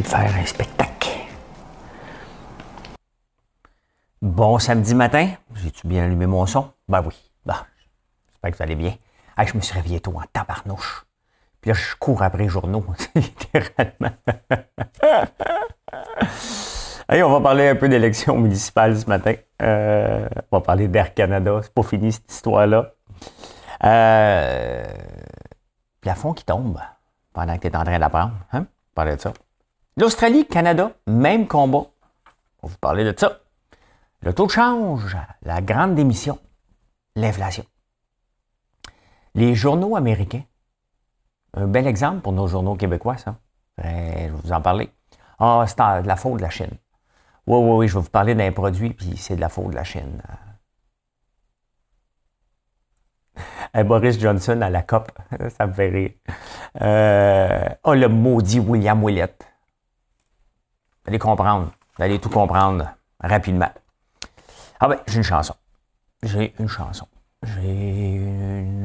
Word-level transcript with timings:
De 0.00 0.06
faire 0.06 0.34
un 0.34 0.46
spectacle. 0.46 1.10
Bon 4.22 4.58
samedi 4.58 4.94
matin, 4.94 5.30
j'ai-tu 5.54 5.86
bien 5.86 6.04
allumé 6.04 6.26
mon 6.26 6.46
son? 6.46 6.70
Ben 6.88 7.02
oui. 7.04 7.14
J'espère 8.42 8.50
que 8.50 8.56
vous 8.56 8.62
allez 8.62 8.74
bien. 8.74 8.94
je 9.46 9.56
me 9.56 9.60
suis 9.60 9.74
réveillé 9.74 10.00
tôt 10.00 10.14
en 10.16 10.22
tabarnouche. 10.32 11.04
Puis 11.60 11.70
là, 11.70 11.76
je 11.76 11.94
cours 11.96 12.22
après 12.22 12.42
les 12.42 12.48
journaux, 12.48 12.84
littéralement. 13.14 14.10
On 17.08 17.30
va 17.30 17.40
parler 17.40 17.68
un 17.68 17.76
peu 17.76 17.88
d'élections 17.88 18.36
municipales 18.36 18.98
ce 18.98 19.06
matin. 19.06 19.34
Euh, 19.60 20.28
on 20.50 20.56
va 20.56 20.60
parler 20.60 20.88
d'Air 20.88 21.14
Canada. 21.14 21.60
C'est 21.62 21.72
pas 21.72 21.84
fini 21.84 22.10
cette 22.10 22.32
histoire-là. 22.32 22.94
Euh, 23.84 24.84
plafond 26.00 26.32
qui 26.32 26.44
tombe 26.44 26.80
pendant 27.32 27.56
que 27.56 27.60
tu 27.60 27.68
es 27.68 27.76
en 27.76 27.84
train 27.84 27.98
d'apprendre. 27.98 28.32
Hein? 28.52 28.66
Parler 28.94 29.14
de 29.14 29.20
ça. 29.20 29.32
L'Australie, 29.98 30.46
Canada, 30.46 30.92
même 31.06 31.46
combat. 31.46 31.84
On 32.62 32.66
va 32.66 32.72
vous 32.72 32.78
parler 32.78 33.04
de 33.04 33.14
ça. 33.18 33.40
Le 34.22 34.32
taux 34.32 34.46
de 34.46 34.50
change, 34.50 35.16
la 35.42 35.60
grande 35.60 35.94
démission, 35.94 36.38
l'inflation. 37.14 37.64
Les 39.34 39.54
journaux 39.54 39.96
américains, 39.96 40.44
un 41.54 41.66
bel 41.66 41.86
exemple 41.86 42.20
pour 42.20 42.32
nos 42.32 42.46
journaux 42.46 42.76
québécois, 42.76 43.18
ça. 43.18 43.36
Je 43.78 43.82
vais 43.82 44.30
vous 44.30 44.52
en 44.52 44.60
parler. 44.62 44.90
Ah, 45.38 45.64
c'est 45.66 45.76
de 45.76 46.06
la 46.06 46.16
faute 46.16 46.36
de 46.36 46.42
la 46.42 46.50
Chine. 46.50 46.70
Oui, 47.46 47.58
oui, 47.58 47.76
oui, 47.78 47.88
je 47.88 47.94
vais 47.94 48.00
vous 48.00 48.10
parler 48.10 48.34
d'un 48.34 48.52
produit, 48.52 48.94
puis 48.94 49.16
c'est 49.16 49.36
de 49.36 49.40
la 49.40 49.48
faute 49.48 49.70
de 49.70 49.74
la 49.74 49.84
Chine. 49.84 50.22
Boris 53.84 54.18
Johnson 54.18 54.60
à 54.62 54.70
la 54.70 54.82
COP, 54.82 55.10
ça 55.58 55.66
me 55.66 55.72
fait 55.72 55.88
rire. 55.88 56.12
Euh, 56.80 57.68
oh, 57.84 57.94
le 57.94 58.08
maudit 58.08 58.60
William 58.60 59.04
Willett. 59.04 59.51
Allez 61.06 61.18
comprendre. 61.18 61.72
Vous 61.96 62.02
allez 62.02 62.18
tout 62.18 62.30
comprendre 62.30 62.88
rapidement. 63.20 63.70
Ah 64.80 64.88
ben, 64.88 64.98
j'ai 65.06 65.16
une 65.16 65.22
chanson. 65.22 65.54
J'ai 66.22 66.54
une 66.58 66.68
chanson. 66.68 67.06
J'ai 67.42 68.18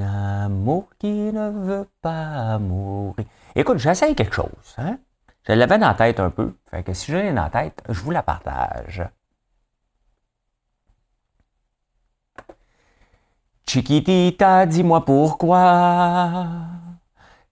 un 0.01 0.45
amour 0.45 0.89
qui 0.99 1.31
ne 1.31 1.49
veut 1.49 1.87
pas 2.01 2.57
mourir. 2.57 3.25
Écoute, 3.55 3.77
j'essaye 3.77 4.15
quelque 4.15 4.33
chose. 4.35 4.75
Hein? 4.77 4.97
Je 5.47 5.53
l'avais 5.53 5.77
dans 5.77 5.87
la 5.87 5.93
tête 5.93 6.19
un 6.19 6.29
peu. 6.29 6.55
Fait 6.69 6.83
que 6.83 6.93
si 6.93 7.11
je 7.11 7.17
l'ai 7.17 7.31
dans 7.31 7.43
la 7.43 7.49
tête, 7.49 7.81
je 7.87 7.99
vous 8.01 8.11
la 8.11 8.23
partage. 8.23 9.03
Chiquitita, 13.69 14.65
dis-moi 14.65 15.03
pourquoi, 15.03 16.47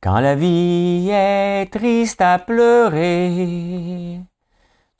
quand 0.02 0.20
la 0.22 0.34
vie 0.36 1.10
est 1.12 1.66
triste 1.72 2.22
à 2.22 2.40
pleurer, 2.40 4.22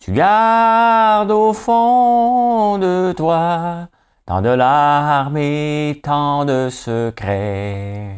tu 0.06 0.12
gardes 0.12 1.32
au 1.32 1.52
fond 1.52 2.78
de 2.78 3.12
toi 3.14 3.88
tant 4.28 4.44
de 4.44 4.50
larmes 4.50 5.38
et 5.38 6.00
tant 6.04 6.46
de 6.46 6.70
secrets. 6.70 8.16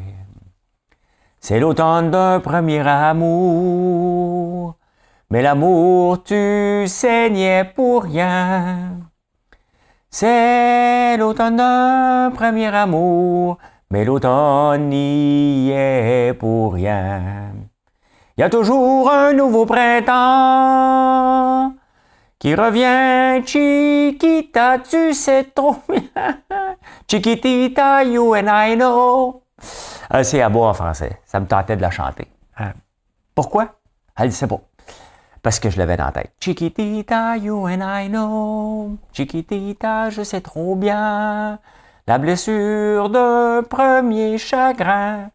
C'est 1.40 1.62
l'automne 1.62 2.12
d'un 2.12 2.42
premier 2.42 2.86
amour, 2.86 4.76
mais 5.30 5.42
l'amour 5.42 6.26
tu 6.26 6.84
saignais 6.88 7.64
pour 7.64 8.04
rien. 8.04 8.98
C'est 10.10 11.16
l'automne 11.16 11.56
d'un 11.56 12.32
premier 12.36 12.68
amour, 12.68 13.60
mais 13.92 14.04
l'automne 14.04 14.90
n'y 14.90 15.72
est 15.72 16.34
pour 16.38 16.74
rien. 16.74 17.54
Il 18.38 18.42
y 18.42 18.44
a 18.44 18.50
toujours 18.50 19.10
un 19.10 19.32
nouveau 19.32 19.66
printemps 19.66 21.77
qui 22.40 22.56
revient. 22.56 23.46
Chiquita, 23.46 24.80
tu 24.80 25.14
sais 25.14 25.46
trop 25.46 25.78
bien. 25.88 26.42
Chiquitita, 27.08 28.04
you 28.04 28.36
and 28.36 28.48
I 28.48 28.76
know. 28.76 29.44
Euh, 30.14 30.24
c'est 30.24 30.42
à 30.42 30.50
boire 30.50 30.72
en 30.72 30.74
français. 30.74 31.20
Ça 31.26 31.40
me 31.40 31.48
tentait 31.48 31.76
de 31.76 31.82
la 31.82 31.92
chanter. 31.92 32.28
Hein? 32.58 32.74
Pourquoi? 33.34 33.80
Elle 34.18 34.28
ne 34.28 34.32
sait 34.32 34.48
pas. 34.48 34.62
Parce 35.42 35.60
que 35.60 35.70
je 35.70 35.78
l'avais 35.78 35.98
dans 35.98 36.06
la 36.06 36.12
tête. 36.12 36.34
Chiquitita, 36.40 37.38
you 37.38 37.68
and 37.68 37.82
I 37.82 38.10
know. 38.10 38.98
Chiquitita, 39.14 40.10
je 40.10 40.24
sais 40.24 40.42
trop 40.42 40.76
bien. 40.76 41.60
La 42.08 42.18
blessure 42.18 43.10
d'un 43.10 43.64
premier 43.64 44.38
chagrin. 44.38 45.30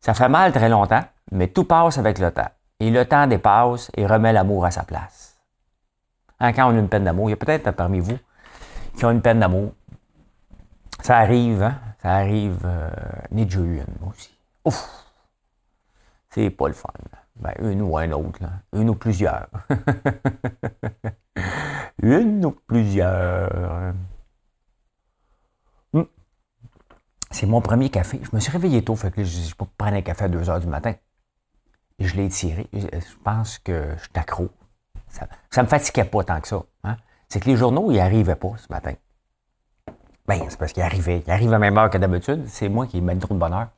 Ça 0.00 0.14
fait 0.14 0.28
mal 0.28 0.52
très 0.52 0.68
longtemps 0.68 1.02
mais 1.32 1.48
tout 1.48 1.64
passe 1.64 1.98
avec 1.98 2.18
le 2.18 2.30
temps. 2.30 2.48
Et 2.78 2.90
le 2.90 3.04
temps 3.04 3.26
dépasse 3.26 3.90
et 3.96 4.06
remet 4.06 4.32
l'amour 4.32 4.64
à 4.64 4.70
sa 4.70 4.82
place. 4.82 5.21
Hein, 6.42 6.52
quand 6.52 6.66
on 6.66 6.76
a 6.76 6.80
une 6.80 6.88
peine 6.88 7.04
d'amour, 7.04 7.28
il 7.28 7.30
y 7.30 7.34
a 7.34 7.36
peut-être 7.36 7.70
parmi 7.70 8.00
vous 8.00 8.18
qui 8.96 9.04
ont 9.04 9.12
une 9.12 9.22
peine 9.22 9.38
d'amour. 9.38 9.72
Ça 11.00 11.18
arrive, 11.18 11.62
hein? 11.62 11.78
Ça 12.02 12.14
arrive. 12.14 12.58
Euh, 12.64 12.90
de 13.30 13.64
une, 13.64 13.86
moi 14.00 14.10
aussi. 14.10 14.36
Ouf! 14.64 15.06
C'est 16.30 16.50
pas 16.50 16.66
le 16.66 16.74
fun. 16.74 16.90
Ben, 17.36 17.52
une 17.60 17.82
ou 17.82 17.96
un 17.96 18.10
autre, 18.10 18.42
là. 18.42 18.50
Une 18.72 18.90
ou 18.90 18.96
plusieurs. 18.96 19.46
une 22.02 22.44
ou 22.44 22.50
plusieurs. 22.50 23.94
Hmm. 25.92 26.02
C'est 27.30 27.46
mon 27.46 27.60
premier 27.60 27.88
café. 27.88 28.20
Je 28.20 28.34
me 28.34 28.40
suis 28.40 28.50
réveillé 28.50 28.82
tôt, 28.82 28.96
fait 28.96 29.12
que 29.12 29.22
je 29.22 29.42
vais 29.42 29.54
pas 29.56 29.68
prendre 29.78 29.96
un 29.96 30.02
café 30.02 30.24
à 30.24 30.28
2 30.28 30.50
heures 30.50 30.60
du 30.60 30.66
matin 30.66 30.94
je 32.06 32.16
l'ai 32.16 32.28
tiré. 32.28 32.66
Je 32.72 33.14
pense 33.24 33.58
que 33.58 33.94
je 33.96 34.02
suis 34.02 34.12
Ça 35.12 35.26
ne 35.58 35.62
me 35.62 35.68
fatiguait 35.68 36.04
pas 36.04 36.24
tant 36.24 36.40
que 36.40 36.48
ça. 36.48 36.62
Hein. 36.84 36.96
C'est 37.28 37.40
que 37.40 37.48
les 37.48 37.56
journaux, 37.56 37.90
ils 37.90 37.98
n'arrivaient 37.98 38.36
pas 38.36 38.52
ce 38.56 38.66
matin. 38.70 38.94
Ben, 40.26 40.40
c'est 40.48 40.58
parce 40.58 40.72
qu'ils 40.72 40.82
arrivaient. 40.82 41.22
Ils 41.26 41.30
arrivent 41.30 41.52
à 41.52 41.58
même 41.58 41.76
heure 41.76 41.90
que 41.90 41.98
d'habitude. 41.98 42.46
C'est 42.46 42.68
moi 42.68 42.86
qui 42.86 43.00
mène 43.00 43.18
trop 43.18 43.34
de 43.34 43.38
bonheur. 43.38 43.68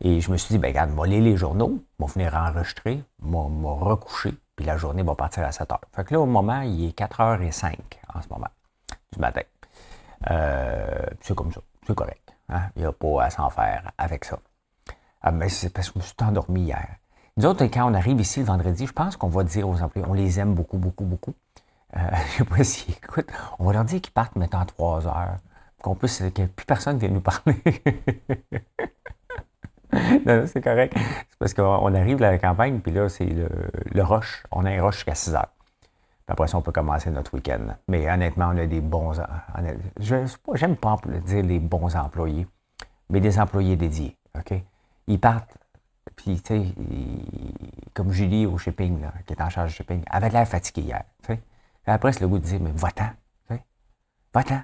Et 0.00 0.20
je 0.20 0.30
me 0.30 0.36
suis 0.36 0.54
dit, 0.54 0.58
ben, 0.58 0.68
regarde, 0.68 0.90
va 0.90 1.06
lire 1.06 1.22
les 1.22 1.36
journaux, 1.36 1.82
va 1.98 2.06
venir 2.06 2.34
enregistrer, 2.34 3.02
me 3.22 3.66
recoucher, 3.66 4.34
puis 4.54 4.66
la 4.66 4.76
journée 4.76 5.02
va 5.02 5.14
partir 5.14 5.44
à 5.44 5.52
7 5.52 5.72
heures. 5.72 5.80
Fait 5.92 6.04
que 6.04 6.14
là, 6.14 6.20
au 6.20 6.26
moment, 6.26 6.60
il 6.60 6.86
est 6.86 6.98
4h05 6.98 7.76
en 8.14 8.22
ce 8.22 8.28
moment, 8.28 8.48
du 9.12 9.18
matin. 9.18 9.42
Euh, 10.30 11.06
c'est 11.22 11.34
comme 11.34 11.52
ça. 11.52 11.60
C'est 11.86 11.94
correct. 11.94 12.34
Hein. 12.48 12.62
Il 12.76 12.82
n'y 12.82 12.86
a 12.86 12.92
pas 12.92 13.24
à 13.24 13.30
s'en 13.30 13.48
faire 13.48 13.90
avec 13.96 14.24
ça. 14.24 14.38
Ah, 15.22 15.32
mais 15.32 15.48
c'est 15.48 15.70
parce 15.70 15.88
que 15.88 15.94
je 15.94 15.98
me 15.98 16.04
suis 16.04 16.14
endormi 16.22 16.62
hier. 16.62 16.96
Nous 17.38 17.44
autres, 17.44 17.66
quand 17.66 17.90
on 17.90 17.92
arrive 17.92 18.18
ici 18.18 18.40
le 18.40 18.46
vendredi, 18.46 18.86
je 18.86 18.92
pense 18.92 19.18
qu'on 19.18 19.28
va 19.28 19.44
dire 19.44 19.68
aux 19.68 19.82
employés, 19.82 20.08
on 20.08 20.14
les 20.14 20.40
aime 20.40 20.54
beaucoup, 20.54 20.78
beaucoup, 20.78 21.04
beaucoup. 21.04 21.34
Euh, 21.94 22.00
je 22.36 22.42
ne 22.42 22.48
sais 22.48 22.56
pas 22.56 22.64
s'ils 22.64 22.94
écoutent. 22.94 23.30
On 23.58 23.66
va 23.66 23.74
leur 23.74 23.84
dire 23.84 24.00
qu'ils 24.00 24.14
partent 24.14 24.36
maintenant 24.36 24.60
à 24.60 24.64
3 24.64 25.06
heures, 25.06 25.36
qu'on 25.82 25.94
puisse, 25.94 26.22
que 26.34 26.46
plus 26.46 26.64
personne 26.64 26.96
vienne 26.96 27.12
nous 27.12 27.20
parler. 27.20 27.56
non, 29.92 30.00
non 30.24 30.44
c'est 30.46 30.62
correct. 30.62 30.94
C'est 30.96 31.38
parce 31.38 31.52
qu'on 31.52 31.94
arrive 31.94 32.22
à 32.22 32.30
la 32.30 32.38
campagne, 32.38 32.80
puis 32.80 32.92
là, 32.92 33.10
c'est 33.10 33.26
le, 33.26 34.02
rush. 34.02 34.42
On 34.50 34.64
a 34.64 34.70
un 34.70 34.82
rush 34.82 34.96
jusqu'à 34.96 35.14
6 35.14 35.34
heures. 35.34 35.52
Puis 35.82 36.32
après 36.32 36.48
ça, 36.48 36.56
on 36.56 36.62
peut 36.62 36.72
commencer 36.72 37.10
notre 37.10 37.34
week-end. 37.34 37.76
Mais 37.86 38.10
honnêtement, 38.10 38.48
on 38.54 38.56
a 38.56 38.64
des 38.64 38.80
bons. 38.80 39.12
J'aime 40.00 40.76
pas 40.76 40.96
dire 41.26 41.44
les 41.44 41.58
bons 41.58 41.94
employés, 41.96 42.46
mais 43.10 43.20
des 43.20 43.38
employés 43.38 43.76
dédiés. 43.76 44.16
OK? 44.34 44.54
Ils 45.06 45.20
partent 45.20 45.58
puis, 46.14 46.40
tu 46.40 46.54
sais, 46.54 46.66
comme 47.94 48.12
Julie 48.12 48.46
au 48.46 48.58
shipping, 48.58 49.00
là, 49.00 49.12
qui 49.26 49.32
est 49.32 49.42
en 49.42 49.48
charge 49.48 49.70
du 49.70 49.76
shipping, 49.76 50.02
avait 50.08 50.30
l'air 50.30 50.46
fatiguée 50.46 50.82
hier. 50.82 51.04
Après, 51.86 52.12
c'est 52.12 52.20
le 52.20 52.28
goût 52.28 52.38
de 52.38 52.44
dire, 52.44 52.60
mais 52.60 52.72
va-t'en. 52.72 53.10
Va-t'en. 54.34 54.60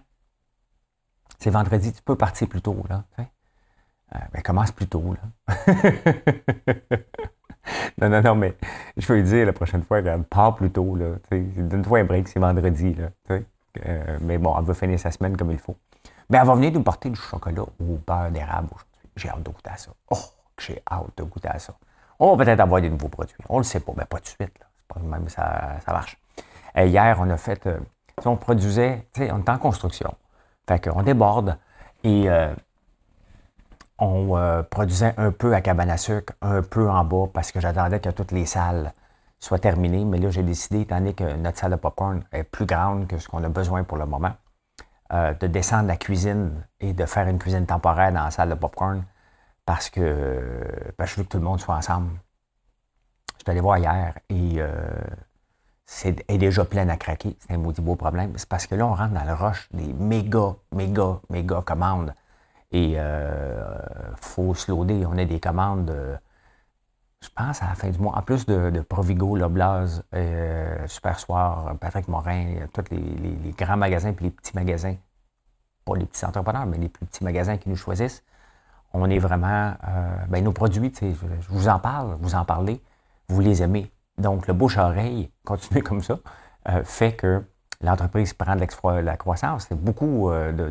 C'est 1.38 1.50
vendredi, 1.50 1.92
tu 1.92 2.02
peux 2.02 2.16
partir 2.16 2.48
plus 2.48 2.60
tôt. 2.60 2.84
Là. 2.88 3.04
Euh, 3.18 4.18
ben, 4.32 4.42
commence 4.42 4.70
plus 4.70 4.86
tôt. 4.86 5.14
Là. 5.14 5.56
non, 8.00 8.10
non, 8.10 8.22
non, 8.22 8.34
mais 8.34 8.56
je 8.96 9.10
veux 9.12 9.22
dire 9.22 9.46
la 9.46 9.52
prochaine 9.52 9.82
fois, 9.82 10.00
elle 10.00 10.24
part 10.24 10.54
plus 10.54 10.70
tôt. 10.70 10.96
Donne-toi 11.30 12.00
un 12.00 12.04
break, 12.04 12.28
c'est 12.28 12.38
vendredi. 12.38 12.94
Là, 12.94 13.08
euh, 13.86 14.18
mais 14.20 14.38
bon, 14.38 14.54
elle 14.58 14.64
veut 14.64 14.74
finir 14.74 15.00
sa 15.00 15.10
semaine 15.10 15.36
comme 15.36 15.50
il 15.50 15.58
faut. 15.58 15.76
Mais 16.28 16.38
elle 16.38 16.46
va 16.46 16.54
venir 16.54 16.72
nous 16.72 16.82
porter 16.82 17.08
du 17.08 17.18
chocolat 17.18 17.62
au 17.62 17.98
beurre 18.06 18.30
d'érable 18.30 18.68
aujourd'hui. 18.72 19.10
J'ai 19.16 19.28
hâte 19.30 19.42
goûter 19.42 19.70
à 19.70 19.76
ça. 19.76 19.90
Oh! 20.10 20.18
J'ai 20.58 20.82
hâte 20.90 21.16
de 21.16 21.22
goûter 21.24 21.48
à 21.48 21.58
ça. 21.58 21.74
On 22.18 22.36
va 22.36 22.44
peut-être 22.44 22.60
avoir 22.60 22.80
des 22.80 22.88
nouveaux 22.88 23.08
produits. 23.08 23.34
On 23.48 23.54
ne 23.54 23.60
le 23.60 23.64
sait 23.64 23.80
pas, 23.80 23.92
mais 23.96 24.04
pas 24.04 24.18
tout 24.18 24.22
de 24.24 24.28
suite. 24.28 24.58
Pas 24.86 25.00
même 25.00 25.28
ça, 25.28 25.80
ça 25.84 25.92
marche. 25.92 26.16
hier, 26.76 27.16
on 27.20 27.28
a 27.30 27.36
fait, 27.36 27.66
euh, 27.66 27.80
on 28.24 28.36
produisait, 28.36 29.08
on 29.18 29.40
est 29.40 29.48
en 29.48 29.58
construction. 29.58 30.14
Fait 30.68 30.78
qu'on 30.78 31.02
déborde 31.02 31.58
et 32.04 32.30
euh, 32.30 32.54
on 33.98 34.36
euh, 34.36 34.62
produisait 34.62 35.14
un 35.16 35.32
peu 35.32 35.52
à 35.52 35.60
cabane 35.60 35.90
à 35.90 35.96
sucre, 35.96 36.32
un 36.42 36.62
peu 36.62 36.88
en 36.88 37.04
bas, 37.04 37.26
parce 37.32 37.50
que 37.50 37.58
j'attendais 37.58 37.98
que 37.98 38.10
toutes 38.10 38.30
les 38.30 38.46
salles 38.46 38.92
soient 39.40 39.58
terminées. 39.58 40.04
Mais 40.04 40.18
là, 40.18 40.30
j'ai 40.30 40.44
décidé, 40.44 40.82
étant 40.82 40.98
donné 40.98 41.14
que 41.14 41.24
notre 41.36 41.58
salle 41.58 41.72
de 41.72 41.76
popcorn 41.76 42.22
est 42.30 42.44
plus 42.44 42.66
grande 42.66 43.08
que 43.08 43.18
ce 43.18 43.28
qu'on 43.28 43.42
a 43.42 43.48
besoin 43.48 43.82
pour 43.82 43.98
le 43.98 44.06
moment, 44.06 44.32
de 45.12 45.46
descendre 45.46 45.88
la 45.88 45.96
cuisine 45.96 46.64
et 46.80 46.94
de 46.94 47.04
faire 47.04 47.26
une 47.28 47.38
cuisine 47.38 47.66
temporaire 47.66 48.12
dans 48.12 48.24
la 48.24 48.30
salle 48.30 48.48
de 48.48 48.54
popcorn 48.54 49.04
parce 49.64 49.90
que 49.90 50.92
ben, 50.98 51.06
je 51.06 51.16
veux 51.16 51.24
que 51.24 51.28
tout 51.28 51.38
le 51.38 51.44
monde 51.44 51.60
soit 51.60 51.76
ensemble. 51.76 52.10
Je 53.38 53.42
suis 53.44 53.50
allé 53.50 53.60
voir 53.60 53.78
hier 53.78 54.14
et 54.28 54.60
c'est 55.92 56.24
est 56.26 56.38
déjà 56.38 56.64
pleine 56.64 56.88
à 56.90 56.96
craquer. 56.96 57.36
C'est 57.38 57.52
un 57.52 57.58
maudit 57.58 57.82
beau 57.82 57.96
problème. 57.96 58.32
C'est 58.36 58.48
parce 58.48 58.66
que 58.66 58.74
là, 58.74 58.86
on 58.86 58.94
rentre 58.94 59.12
dans 59.12 59.24
le 59.24 59.34
rush 59.34 59.68
des 59.72 59.92
méga, 59.92 60.54
méga, 60.72 61.20
méga 61.28 61.60
commandes. 61.60 62.14
Et 62.70 62.94
euh, 62.96 63.62
faut 64.16 64.54
se 64.54 64.70
loader. 64.70 65.04
On 65.06 65.18
a 65.18 65.24
des 65.26 65.38
commandes, 65.38 65.94
je 67.20 67.28
pense, 67.36 67.62
à 67.62 67.66
la 67.66 67.74
fin 67.74 67.90
du 67.90 67.98
mois. 67.98 68.16
En 68.16 68.22
plus 68.22 68.46
de, 68.46 68.80
Provigo, 68.80 69.36
Loblaz, 69.36 70.02
euh, 70.14 70.88
Super 70.88 71.20
Soir, 71.20 71.76
Patrick 71.78 72.08
Morin, 72.08 72.66
tous 72.72 72.84
les, 72.90 73.52
grands 73.52 73.76
magasins 73.76 74.14
puis 74.14 74.26
les 74.26 74.30
petits 74.30 74.54
magasins. 74.54 74.96
Pas 75.84 75.96
les 75.96 76.06
petits 76.06 76.24
entrepreneurs, 76.24 76.64
mais 76.64 76.78
les 76.78 76.88
plus 76.88 77.04
petits 77.04 77.22
magasins 77.24 77.58
qui 77.58 77.68
nous 77.68 77.76
choisissent. 77.76 78.22
On 78.92 79.08
est 79.10 79.18
vraiment. 79.18 79.74
Euh, 79.88 80.16
ben, 80.28 80.44
nos 80.44 80.52
produits, 80.52 80.92
je 81.00 81.48
vous 81.48 81.68
en 81.68 81.78
parle, 81.78 82.16
vous 82.20 82.34
en 82.34 82.44
parlez, 82.44 82.82
vous 83.28 83.40
les 83.40 83.62
aimez. 83.62 83.90
Donc, 84.18 84.46
le 84.46 84.54
bouche-oreille, 84.54 85.30
continuer 85.44 85.82
comme 85.82 86.02
ça, 86.02 86.18
euh, 86.68 86.82
fait 86.84 87.14
que 87.14 87.44
l'entreprise 87.80 88.32
prend 88.34 88.54
de 88.54 89.00
la 89.00 89.16
croissance. 89.16 89.66
C'est 89.68 89.78
beaucoup 89.78 90.30
euh, 90.30 90.70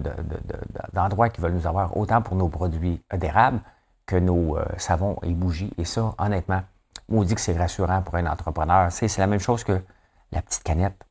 d'endroits 0.94 1.30
qui 1.30 1.42
veulent 1.42 1.54
nous 1.54 1.68
avoir, 1.68 1.98
autant 1.98 2.22
pour 2.22 2.36
nos 2.36 2.48
produits 2.48 3.04
d'érable 3.14 3.60
que 4.06 4.16
nos 4.16 4.58
euh, 4.58 4.66
savons 4.78 5.18
et 5.24 5.34
bougies. 5.34 5.74
Et 5.78 5.86
ça, 5.86 6.14
honnêtement, 6.18 6.62
on 7.10 7.24
dit 7.24 7.36
que 7.36 7.42
c'est 7.42 7.58
rassurant 7.58 8.02
pour 8.02 8.16
un 8.16 8.26
entrepreneur. 8.26 8.92
C'est 8.92 9.16
la 9.18 9.28
même 9.28 9.40
chose 9.40 9.64
que 9.64 9.82
la 10.32 10.42
petite 10.42 10.64
canette. 10.64 11.02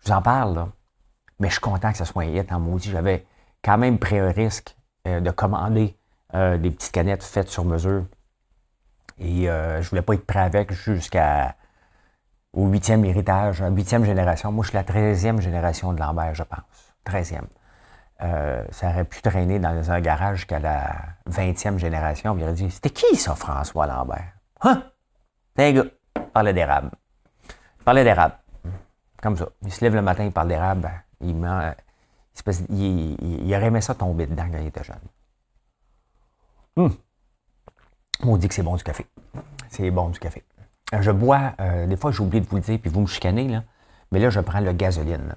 Je 0.00 0.08
vous 0.08 0.16
en 0.16 0.22
parle, 0.22 0.54
là, 0.54 0.68
mais 1.38 1.48
je 1.48 1.52
suis 1.52 1.60
content 1.60 1.92
que 1.92 1.98
ça 1.98 2.04
soit 2.04 2.24
un 2.24 2.26
hit 2.26 2.50
en 2.52 2.58
maudit. 2.58 2.90
J'avais 2.90 3.26
quand 3.62 3.78
même 3.78 3.98
pris 3.98 4.18
un 4.18 4.30
risque 4.30 4.76
de 5.04 5.30
commander 5.30 5.96
des 6.58 6.70
petites 6.70 6.92
canettes 6.92 7.22
faites 7.22 7.48
sur 7.48 7.64
mesure. 7.64 8.04
Et 9.18 9.44
je 9.44 9.78
ne 9.78 9.82
voulais 9.82 10.02
pas 10.02 10.14
être 10.14 10.26
prêt 10.26 10.40
avec 10.40 10.72
jusqu'à 10.72 11.56
au 12.56 12.66
huitième 12.68 13.04
héritage, 13.04 13.62
huitième 13.70 14.04
génération. 14.04 14.50
Moi, 14.50 14.64
je 14.64 14.70
suis 14.70 14.76
la 14.76 14.84
treizième 14.84 15.40
génération 15.40 15.92
de 15.92 16.00
Lambert, 16.00 16.34
je 16.34 16.42
pense. 16.42 16.94
Treizième. 17.04 17.46
Euh, 18.22 18.64
ça 18.70 18.88
aurait 18.88 19.04
pu 19.04 19.20
traîner 19.20 19.58
dans 19.58 19.90
un 19.90 20.00
garage 20.00 20.38
jusqu'à 20.38 20.58
la 20.58 20.96
vingtième 21.26 21.78
génération. 21.78 22.34
il 22.36 22.42
aurait 22.42 22.54
dit 22.54 22.70
C'était 22.70 22.90
qui 22.90 23.14
ça, 23.16 23.34
François 23.34 23.86
Lambert? 23.86 24.32
Hein? 24.62 24.84
C'est 25.54 25.68
un 25.68 25.72
gars. 25.72 25.90
Il 26.16 26.22
parlait 26.32 26.54
d'érable. 26.54 26.90
Il 27.78 27.84
parlait 27.84 28.04
d'érable. 28.04 28.34
Comme 29.22 29.36
ça. 29.36 29.48
Il 29.62 29.72
se 29.72 29.84
lève 29.84 29.94
le 29.94 30.02
matin, 30.02 30.24
il 30.24 30.32
parle 30.32 30.48
d'érable. 30.48 30.90
Il, 31.20 31.36
il, 32.70 33.16
il, 33.20 33.54
aurait 33.54 33.66
aimé 33.66 33.82
ça 33.82 33.94
tomber 33.94 34.26
dedans 34.26 34.46
quand 34.50 34.58
il 34.58 34.68
était 34.68 34.84
jeune. 34.84 34.96
Hum. 36.76 36.94
On 38.22 38.36
dit 38.36 38.48
que 38.48 38.54
c'est 38.54 38.62
bon 38.62 38.76
du 38.76 38.84
café. 38.84 39.06
C'est 39.70 39.90
bon 39.90 40.08
du 40.10 40.18
café. 40.18 40.42
Euh, 40.94 41.02
je 41.02 41.10
bois, 41.10 41.52
euh, 41.60 41.86
des 41.86 41.96
fois 41.96 42.12
j'ai 42.12 42.20
oublié 42.20 42.40
de 42.40 42.48
vous 42.48 42.56
le 42.56 42.62
dire, 42.62 42.78
puis 42.78 42.90
vous 42.90 43.00
me 43.00 43.06
chicanez, 43.06 43.48
là, 43.48 43.64
mais 44.12 44.20
là, 44.20 44.30
je 44.30 44.40
prends 44.40 44.60
le 44.60 44.72
gasoline. 44.72 45.34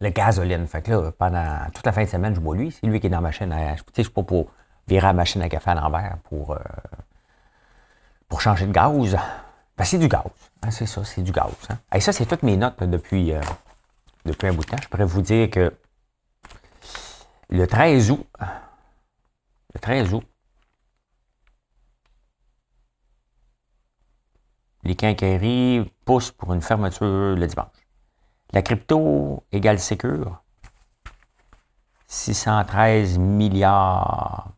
Le 0.00 0.10
gasoline. 0.10 0.66
Fait 0.66 0.82
que 0.82 0.92
là, 0.92 1.12
pendant 1.12 1.66
toute 1.74 1.84
la 1.84 1.92
fin 1.92 2.04
de 2.04 2.08
semaine, 2.08 2.34
je 2.34 2.40
bois 2.40 2.54
lui. 2.54 2.70
C'est 2.70 2.86
lui 2.86 3.00
qui 3.00 3.08
est 3.08 3.10
dans 3.10 3.20
ma 3.20 3.32
chaîne 3.32 3.52
à. 3.52 3.74
Tu 3.74 3.78
sais, 3.78 3.84
je 3.98 4.02
suis 4.02 4.12
pas 4.12 4.22
pour 4.22 4.50
virer 4.86 5.06
la 5.06 5.12
machine 5.12 5.42
à 5.42 5.48
café 5.48 5.70
à 5.70 5.74
l'envers 5.74 6.18
pour, 6.24 6.52
euh, 6.52 6.58
pour 8.28 8.40
changer 8.40 8.66
de 8.66 8.72
gaz. 8.72 9.16
Ben, 9.76 9.84
c'est 9.84 9.98
du 9.98 10.08
gaz. 10.08 10.22
Hein, 10.62 10.70
c'est 10.70 10.86
ça, 10.86 11.02
c'est 11.04 11.22
du 11.22 11.32
gaz. 11.32 11.50
Hein. 11.70 11.78
Et 11.92 12.00
ça, 12.00 12.12
c'est 12.12 12.26
toutes 12.26 12.42
mes 12.42 12.56
notes 12.56 12.82
depuis, 12.84 13.32
depuis 14.24 14.46
un 14.46 14.52
bout 14.52 14.64
de 14.64 14.70
temps. 14.70 14.76
Je 14.80 14.88
pourrais 14.88 15.06
vous 15.06 15.22
dire 15.22 15.50
que 15.50 15.72
le 17.50 17.66
13 17.66 18.10
août, 18.12 18.26
le 19.74 19.80
13 19.80 20.14
août, 20.14 20.24
les 24.84 24.94
quincailleries 24.94 25.90
poussent 26.04 26.30
pour 26.30 26.52
une 26.52 26.62
fermeture 26.62 27.34
le 27.36 27.46
dimanche. 27.46 27.66
La 28.52 28.62
crypto 28.62 29.42
égale 29.50 29.80
sécure. 29.80 30.40
613 32.06 33.18
milliards 33.18 34.52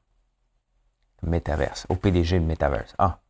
de 1.22 1.30
métaverse, 1.30 1.86
au 1.88 1.96
PDG 1.96 2.38
de 2.38 2.44
métaverse. 2.44 2.94
Ah, 2.98 3.20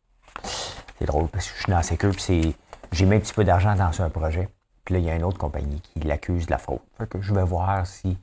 c'est 0.43 1.05
drôle 1.05 1.29
parce 1.29 1.47
que 1.49 1.55
je 1.55 1.63
suis 1.63 1.71
dans 1.71 1.81
sécure, 1.81 2.13
puis 2.13 2.55
j'ai 2.91 3.05
mis 3.05 3.15
un 3.15 3.19
petit 3.19 3.33
peu 3.33 3.45
d'argent 3.45 3.75
dans 3.75 4.01
un 4.01 4.09
projet. 4.09 4.49
Puis 4.83 4.95
là, 4.95 4.99
il 4.99 5.05
y 5.05 5.09
a 5.09 5.15
une 5.15 5.23
autre 5.23 5.37
compagnie 5.37 5.81
qui 5.81 5.99
l'accuse 5.99 6.47
de 6.47 6.51
la 6.51 6.57
fraude. 6.57 6.81
Fait 6.97 7.09
je 7.21 7.33
vais 7.33 7.43
voir 7.43 7.85
si 7.85 8.17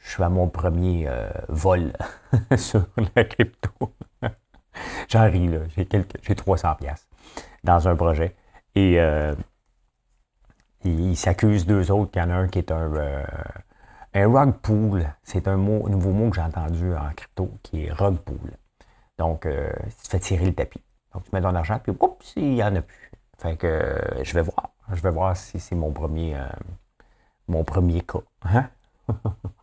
je 0.00 0.10
suis 0.10 0.22
à 0.22 0.28
mon 0.28 0.48
premier 0.48 1.06
euh, 1.08 1.30
vol 1.48 1.92
sur 2.56 2.86
la 3.14 3.24
crypto. 3.24 3.70
J'en 5.08 5.30
ris, 5.30 5.48
là. 5.48 5.60
J'ai 5.76 6.34
300 6.34 6.74
pièces 6.76 7.08
dans 7.64 7.86
un 7.88 7.96
projet. 7.96 8.34
Et 8.74 9.00
euh, 9.00 9.34
il, 10.84 11.16
s'accuse 11.16 11.66
deux 11.66 11.90
autres. 11.90 12.12
Il 12.14 12.18
y 12.18 12.22
en 12.22 12.30
a 12.30 12.34
un 12.34 12.48
qui 12.48 12.58
est 12.58 12.72
un, 12.72 12.94
euh, 12.94 13.24
un 14.14 14.28
rug 14.28 14.54
pool. 14.62 15.06
C'est 15.22 15.48
un, 15.48 15.56
nouveau 15.56 16.12
mot 16.12 16.30
que 16.30 16.36
j'ai 16.36 16.42
entendu 16.42 16.94
en 16.94 17.10
crypto 17.14 17.50
qui 17.62 17.84
est 17.84 17.92
rug 17.92 18.16
pool. 18.16 18.52
Donc, 19.18 19.42
tu 19.42 20.08
fais 20.08 20.18
tirer 20.18 20.46
le 20.46 20.54
tapis. 20.54 20.82
Donc, 21.12 21.24
tu 21.24 21.30
mets 21.34 21.42
ton 21.42 21.54
argent, 21.54 21.78
puis 21.78 21.92
oups, 22.00 22.32
il 22.36 22.54
n'y 22.54 22.62
en 22.62 22.74
a 22.74 22.80
plus. 22.80 23.10
Fait 23.36 23.56
que 23.56 24.00
je 24.22 24.32
vais 24.32 24.42
voir. 24.42 24.70
Je 24.94 25.02
vais 25.02 25.10
voir 25.10 25.36
si 25.36 25.60
c'est 25.60 25.74
mon 25.74 25.92
premier, 25.92 26.38
mon 27.46 27.62
premier 27.62 28.00
cas. 28.00 28.20
Hein? 28.44 28.70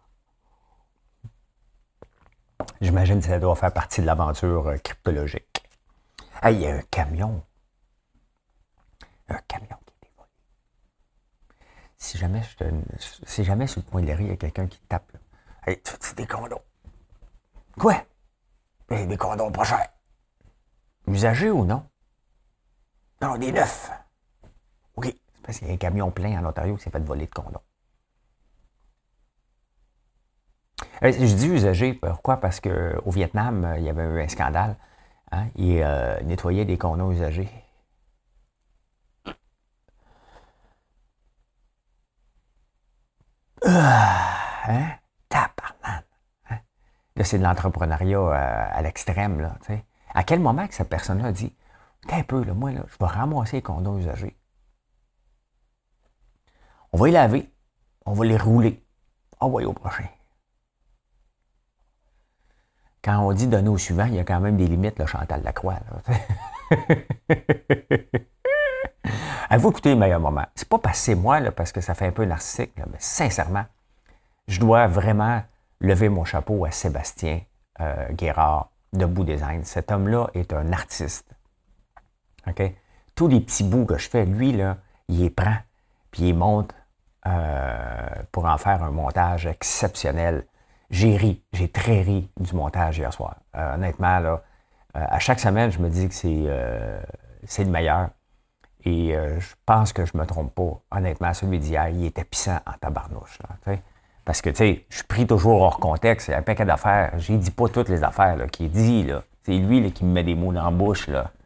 J'imagine 2.82 3.20
que 3.20 3.26
ça 3.26 3.40
doit 3.40 3.56
faire 3.56 3.74
partie 3.74 4.02
de 4.02 4.06
l'aventure 4.06 4.76
cryptologique. 4.84 5.64
Ah, 6.42 6.52
il 6.52 6.62
y 6.62 6.68
a 6.68 6.76
un 6.76 6.82
camion 6.92 7.44
un 9.30 9.40
camion 9.48 9.78
qui 9.86 9.94
est 9.94 10.10
dévolé. 10.10 10.30
Si 11.98 12.18
jamais, 12.18 12.42
si 13.24 13.44
jamais 13.44 13.68
sur 13.68 13.81
le 13.81 13.86
point 13.86 14.02
de 14.02 14.12
rue, 14.12 14.24
il 14.24 14.30
y 14.30 14.31
a 14.31 14.38
quelqu'un 14.38 14.68
qui 14.68 14.80
tape. 14.81 15.12
Hey, 15.66 15.81
tu 15.81 16.16
des 16.16 16.28
condoms. 16.28 16.62
Quoi? 17.78 18.06
des 18.90 19.18
condoms 19.18 19.52
pas 19.52 19.66
chers. 19.66 19.90
Usagés 21.07 21.50
ou 21.50 21.66
non? 21.66 21.86
Non, 23.22 23.38
des 23.38 23.52
neufs. 23.52 23.92
OK. 24.96 25.06
C'est 25.06 25.42
parce 25.44 25.60
qu'il 25.60 25.68
y 25.68 25.72
a 25.72 25.74
un 25.74 25.78
camion 25.78 26.12
plein 26.12 26.40
en 26.40 26.46
Ontario 26.46 26.76
qui 26.76 26.84
s'est 26.84 26.90
fait 26.90 27.00
voler 27.00 27.26
de 27.26 27.31
condoms. 27.31 27.62
Euh, 30.84 30.86
je 31.01 31.35
dis 31.35 31.47
usagé, 31.47 31.94
pourquoi? 31.94 32.37
Parce 32.37 32.59
qu'au 32.59 33.11
Vietnam, 33.11 33.66
euh, 33.66 33.77
il 33.77 33.83
y 33.83 33.89
avait 33.89 34.04
eu 34.04 34.21
un 34.21 34.27
scandale. 34.27 34.75
Hein? 35.31 35.47
Ils 35.56 35.81
euh, 35.81 36.19
nettoyaient 36.21 36.66
des 36.66 36.77
condoms 36.77 37.11
usagés. 37.11 37.49
Ah, 43.66 44.63
hein? 44.68 44.97
Hein? 45.83 46.59
Là, 47.16 47.23
c'est 47.23 47.37
de 47.39 47.44
l'entrepreneuriat 47.44 48.19
euh, 48.19 48.68
à 48.71 48.81
l'extrême, 48.81 49.42
là. 49.42 49.57
À 50.13 50.23
quel 50.23 50.39
moment 50.39 50.68
que 50.68 50.73
cette 50.73 50.89
personne-là 50.89 51.31
dit 51.31 51.54
un 52.09 52.23
peu, 52.23 52.44
moi, 52.54 52.71
je 52.71 52.97
vais 52.99 53.06
ramasser 53.06 53.57
les 53.57 53.61
condoms 53.61 53.97
usagés. 53.97 54.37
On 56.94 56.97
va 56.97 57.07
les 57.07 57.11
laver. 57.13 57.51
On 58.06 58.13
va 58.13 58.25
les 58.25 58.37
rouler. 58.37 58.83
Envoyer 59.39 59.68
au 59.68 59.73
prochain. 59.73 60.06
Quand 63.04 63.19
on 63.19 63.31
dit 63.33 63.47
donner 63.47 63.69
au 63.69 63.77
suivant, 63.77 64.06
il 64.06 64.16
y 64.16 64.19
a 64.19 64.23
quand 64.23 64.39
même 64.39 64.57
des 64.57 64.68
limites, 64.68 64.99
le 64.99 65.06
Chantal 65.06 65.44
Lacroix. 65.44 65.75
Là, 65.75 66.16
À 69.49 69.57
vous 69.57 69.69
écouter 69.69 69.89
les 69.89 69.95
meilleurs 69.95 70.19
moments? 70.19 70.45
C'est 70.56 70.68
pas 70.68 70.80
passé 70.80 71.16
moi, 71.16 71.39
là, 71.39 71.51
parce 71.51 71.71
que 71.71 71.80
ça 71.80 71.94
fait 71.94 72.07
un 72.07 72.11
peu 72.11 72.25
narcissique, 72.25 72.73
mais 72.75 72.97
sincèrement, 72.99 73.66
je 74.47 74.59
dois 74.59 74.87
vraiment 74.87 75.42
lever 75.80 76.09
mon 76.09 76.25
chapeau 76.25 76.66
à 76.66 76.71
Sébastien 76.71 77.42
euh, 77.80 78.09
Guérard 78.11 78.71
de 78.94 79.06
Bout 79.06 79.23
Design. 79.23 79.63
Cet 79.63 79.92
homme-là 79.92 80.30
est 80.33 80.54
un 80.54 80.73
artiste. 80.73 81.33
OK? 82.47 82.61
Tous 83.16 83.27
les 83.27 83.39
petits 83.39 83.63
bouts 83.63 83.85
que 83.85 83.97
je 83.97 84.09
fais, 84.09 84.25
lui, 84.25 84.51
là, 84.51 84.77
il 85.07 85.19
les 85.19 85.30
prend, 85.30 85.56
puis 86.11 86.30
il 86.30 86.35
monte 86.35 86.73
euh, 87.25 88.09
pour 88.31 88.45
en 88.45 88.57
faire 88.57 88.83
un 88.83 88.92
montage 88.92 89.45
exceptionnel. 89.45 90.45
J'ai 90.90 91.18
ri, 91.18 91.44
j'ai 91.54 91.68
très 91.70 92.02
ri 92.02 92.30
du 92.40 92.56
montage 92.56 92.98
hier 92.98 93.12
soir. 93.14 93.36
Euh, 93.56 93.76
honnêtement, 93.76 94.20
là, 94.20 94.42
à 94.94 95.20
chaque 95.20 95.40
semaine, 95.40 95.72
je 95.72 95.80
me 95.80 95.90
dis 95.90 96.08
que 96.08 96.14
c'est 96.14 97.64
le 97.64 97.70
meilleur. 97.70 98.10
Et 98.84 99.14
je 99.14 99.54
pense 99.66 99.94
que 99.94 100.06
je 100.06 100.18
me 100.18 100.26
trompe 100.26 100.56
pas. 100.56 100.98
Honnêtement, 100.98 101.34
celui 101.34 101.60
d'hier, 101.60 101.90
il 101.90 102.06
était 102.06 102.24
puissant 102.24 102.60
en 102.66 102.72
tabarnouche. 102.80 103.38
Parce 104.28 104.42
que, 104.42 104.50
tu 104.50 104.58
sais, 104.58 104.86
je 104.90 104.96
suis 104.98 105.06
pris 105.06 105.26
toujours 105.26 105.62
hors 105.62 105.80
contexte. 105.80 106.28
Il 106.28 106.32
y 106.32 106.34
a 106.34 106.40
un 106.40 106.42
paquet 106.42 106.66
d'affaires. 106.66 107.14
Je 107.18 107.32
dis 107.34 107.50
pas 107.50 107.70
toutes 107.70 107.88
les 107.88 108.04
affaires 108.04 108.36
qu'il 108.52 108.70
dit. 108.70 109.04
Là. 109.04 109.24
C'est 109.44 109.58
lui 109.58 109.90
qui 109.94 110.04
me 110.04 110.12
met 110.12 110.24
des 110.26 110.36
mots 110.36 110.52
dans 110.52 110.66
la 110.66 110.70
bouche. 110.72 111.08
Là. 111.08 111.32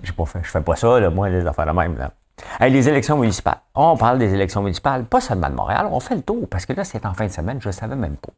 je 0.00 0.12
ne 0.12 0.42
fais 0.44 0.60
pas 0.60 0.76
ça, 0.76 1.00
là, 1.00 1.10
moi, 1.10 1.28
les 1.28 1.44
affaires 1.44 1.66
de 1.66 1.72
même. 1.72 1.98
Là. 1.98 2.12
Les 2.60 2.88
élections 2.88 3.18
municipales. 3.18 3.60
On 3.74 3.96
parle 3.96 4.18
des 4.18 4.32
élections 4.32 4.62
municipales, 4.62 5.04
pas 5.04 5.20
seulement 5.20 5.50
de 5.50 5.54
Montréal. 5.54 5.88
On 5.90 6.00
fait 6.00 6.16
le 6.16 6.22
tour, 6.22 6.48
parce 6.48 6.66
que 6.66 6.72
là, 6.72 6.84
c'est 6.84 7.04
en 7.06 7.14
fin 7.14 7.26
de 7.26 7.32
semaine, 7.32 7.60
je 7.60 7.68
ne 7.68 7.72
savais 7.72 7.96
même 7.96 8.16
pas. 8.16 8.32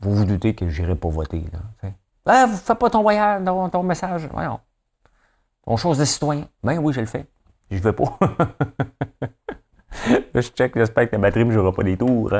Vous 0.00 0.14
vous 0.14 0.24
doutez 0.24 0.54
que 0.54 0.68
je 0.68 0.82
n'irai 0.82 0.96
pas 0.96 1.08
voter. 1.08 1.44
Là, 1.52 1.90
ah, 2.26 2.46
fais 2.46 2.74
pas 2.74 2.90
ton 2.90 3.02
voyage, 3.02 3.44
ton, 3.44 3.68
ton 3.68 3.82
message? 3.82 4.28
Voyons. 4.32 4.60
Ton 5.64 5.76
chose 5.76 5.98
de 5.98 6.04
citoyen. 6.04 6.46
Ben 6.62 6.78
oui, 6.78 6.92
je 6.92 7.00
le 7.00 7.06
fais. 7.06 7.26
Je 7.70 7.76
ne 7.76 7.82
veux 7.82 7.92
pas. 7.92 8.18
je 10.34 10.40
check, 10.40 10.72
j'espère 10.76 11.08
que 11.08 11.16
la 11.16 11.22
batterie 11.22 11.44
ne 11.44 11.52
jouera 11.52 11.72
pas 11.72 11.82
des 11.82 11.96
tours. 11.96 12.32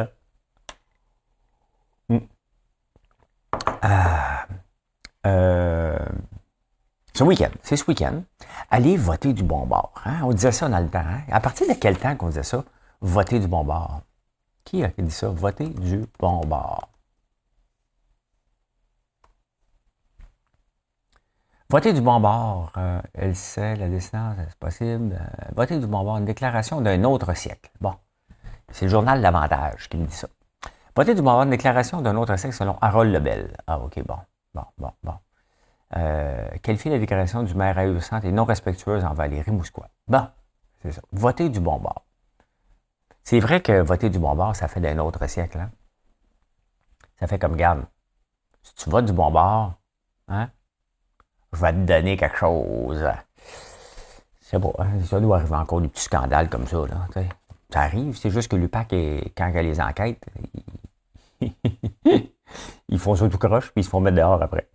Ah. 3.83 4.47
Euh, 5.27 5.99
ce 7.21 7.25
week-end, 7.25 7.51
c'est 7.63 7.77
ce 7.77 7.85
week-end, 7.87 8.23
allez 8.71 8.97
voter 8.97 9.35
du 9.35 9.43
bon 9.43 9.67
bord. 9.67 9.93
Hein? 10.07 10.21
On 10.23 10.33
disait 10.33 10.53
ça 10.53 10.71
dans 10.71 10.79
le 10.79 10.89
temps. 10.89 11.01
Hein? 11.01 11.21
À 11.31 11.39
partir 11.39 11.69
de 11.69 11.75
quel 11.75 11.99
temps 11.99 12.17
qu'on 12.17 12.29
disait 12.29 12.43
ça? 12.43 12.65
Voter 13.03 13.39
du 13.39 13.47
bon 13.47 13.63
bord? 13.63 14.01
Qui 14.65 14.83
a 14.83 14.89
dit 14.89 15.11
ça? 15.11 15.29
Voter 15.29 15.69
du 15.69 16.07
bon 16.19 16.41
bord. 16.47 16.89
Voter 21.69 21.93
du 21.93 22.01
bon 22.01 22.21
bord, 22.21 22.73
euh, 22.79 23.03
elle 23.13 23.37
sait, 23.37 23.77
la 23.77 23.91
distance, 23.91 24.37
c'est 24.39 24.59
possible? 24.59 25.13
Euh, 25.21 25.49
voter 25.55 25.79
du 25.79 25.87
bon 25.87 26.03
bord, 26.03 26.17
une 26.17 26.25
déclaration 26.25 26.81
d'un 26.81 27.05
autre 27.05 27.35
siècle. 27.35 27.71
Bon, 27.83 27.97
c'est 28.73 28.87
le 28.87 28.91
journal 28.91 29.21
L'Avantage 29.21 29.91
qui 29.91 29.99
me 29.99 30.07
dit 30.07 30.17
ça. 30.17 30.29
Voter 30.97 31.15
du 31.15 31.21
bon 31.21 31.33
bord, 31.33 31.43
une 31.43 31.51
déclaration 31.51 32.01
d'un 32.01 32.17
autre 32.17 32.35
siècle 32.37 32.57
selon 32.57 32.79
Harold 32.81 33.13
Lebel. 33.13 33.55
Ah, 33.67 33.79
OK, 33.79 34.03
bon, 34.07 34.17
bon, 34.55 34.65
bon, 34.79 34.93
bon. 35.03 35.15
Euh, 35.97 36.49
qualifie 36.63 36.89
la 36.89 36.99
déclaration 36.99 37.43
du 37.43 37.55
maire 37.55 37.77
ahurissante 37.77 38.25
et 38.25 38.31
non 38.31 38.45
respectueuse 38.45 39.05
en 39.05 39.13
Valérie 39.13 39.51
Mousquois. 39.51 39.89
Bon, 40.07 40.29
c'est 40.83 40.93
ça. 40.93 41.03
Voter 41.13 41.49
du 41.49 41.61
bon 41.61 41.79
bord. 41.79 42.05
C'est 43.25 43.41
vrai 43.41 43.61
que 43.61 43.81
voter 43.81 44.09
du 44.09 44.19
bon 44.19 44.35
bord, 44.35 44.55
ça 44.55 44.69
fait 44.69 44.81
d'un 44.81 44.99
autre 44.99 45.27
siècle. 45.27 45.59
Hein? 45.59 45.71
Ça 47.19 47.27
fait 47.27 47.39
comme, 47.39 47.57
garde, 47.57 47.85
si 48.63 48.75
tu 48.75 48.91
votes 48.91 49.05
du 49.05 49.13
bon 49.13 49.31
bord, 49.31 49.75
hein, 50.29 50.51
je 51.53 51.61
vais 51.61 51.73
te 51.73 51.79
donner 51.79 52.17
quelque 52.17 52.37
chose. 52.37 53.05
C'est 54.41 54.59
bon, 54.59 54.73
hein, 54.79 55.05
ça 55.05 55.21
doit 55.21 55.37
arriver 55.37 55.57
encore 55.57 55.81
des 55.81 55.89
petits 55.89 56.05
scandales 56.05 56.49
comme 56.49 56.67
ça. 56.67 56.79
Là, 56.87 57.07
ça 57.73 57.81
arrive, 57.81 58.17
c'est 58.17 58.31
juste 58.31 58.51
que 58.51 58.57
l'UPAC, 58.57 58.91
quand 59.37 59.49
il 59.49 59.55
y 59.55 59.59
a 59.59 59.63
les 59.63 59.81
enquêtes, 59.81 60.25
ils, 62.89 62.99
font 62.99 63.15
ça 63.15 63.29
tout 63.29 63.39
croche, 63.39 63.71
puis 63.71 63.83
ils 63.83 63.85
se 63.85 63.91
font 63.91 64.01
mettre 64.01 64.17
dehors 64.17 64.43
après. 64.43 64.69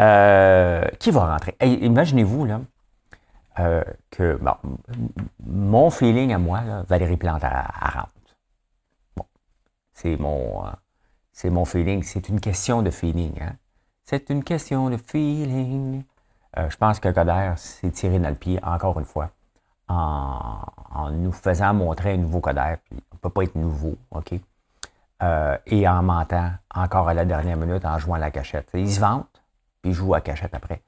Euh, 0.00 0.84
qui 0.98 1.10
va 1.10 1.32
rentrer? 1.32 1.56
Imaginez-vous 1.60 2.44
là, 2.46 2.60
euh, 3.60 3.84
que 4.10 4.38
mon 5.46 5.90
feeling 5.90 6.32
à 6.32 6.38
moi, 6.38 6.62
Valérie 6.88 7.16
Plante, 7.16 7.44
elle, 7.44 7.50
rentre. 7.50 8.08
Bon, 9.16 9.24
c'est 9.92 10.16
mon, 10.16 10.66
euh, 10.66 10.70
c'est 11.32 11.50
mon 11.50 11.64
feeling. 11.64 12.02
C'est 12.02 12.28
une 12.28 12.40
question 12.40 12.82
de 12.82 12.90
feeling. 12.90 13.40
Hein? 13.40 13.52
C'est 14.04 14.30
une 14.30 14.42
question 14.42 14.90
de 14.90 14.96
feeling. 14.96 16.02
Je 16.56 16.76
pense 16.76 17.00
que 17.00 17.08
Coder 17.08 17.54
s'est 17.56 17.90
tiré 17.90 18.20
dans 18.20 18.28
le 18.28 18.36
pied, 18.36 18.60
encore 18.62 19.00
une 19.00 19.04
fois, 19.04 19.30
en, 19.88 20.60
nous 21.10 21.32
faisant 21.32 21.74
montrer 21.74 22.12
un 22.12 22.18
nouveau 22.18 22.40
Coder. 22.40 22.76
Puis 22.84 23.00
on 23.10 23.14
ne 23.16 23.18
peut 23.18 23.30
pas 23.30 23.42
être 23.42 23.56
nouveau, 23.56 23.96
OK? 24.12 24.34
Et 25.66 25.88
en 25.88 26.02
mentant 26.02 26.50
encore 26.72 27.08
à 27.08 27.14
la 27.14 27.24
dernière 27.24 27.56
minute 27.56 27.84
en 27.84 27.98
jouant 27.98 28.14
à 28.14 28.18
la 28.18 28.30
cachette. 28.30 28.68
Ils 28.74 28.92
se 28.92 29.00
vantent, 29.00 29.33
puis 29.84 29.90
ils 29.90 29.94
jouent 29.94 30.14
à 30.14 30.22
cachette 30.22 30.54
après. 30.54 30.80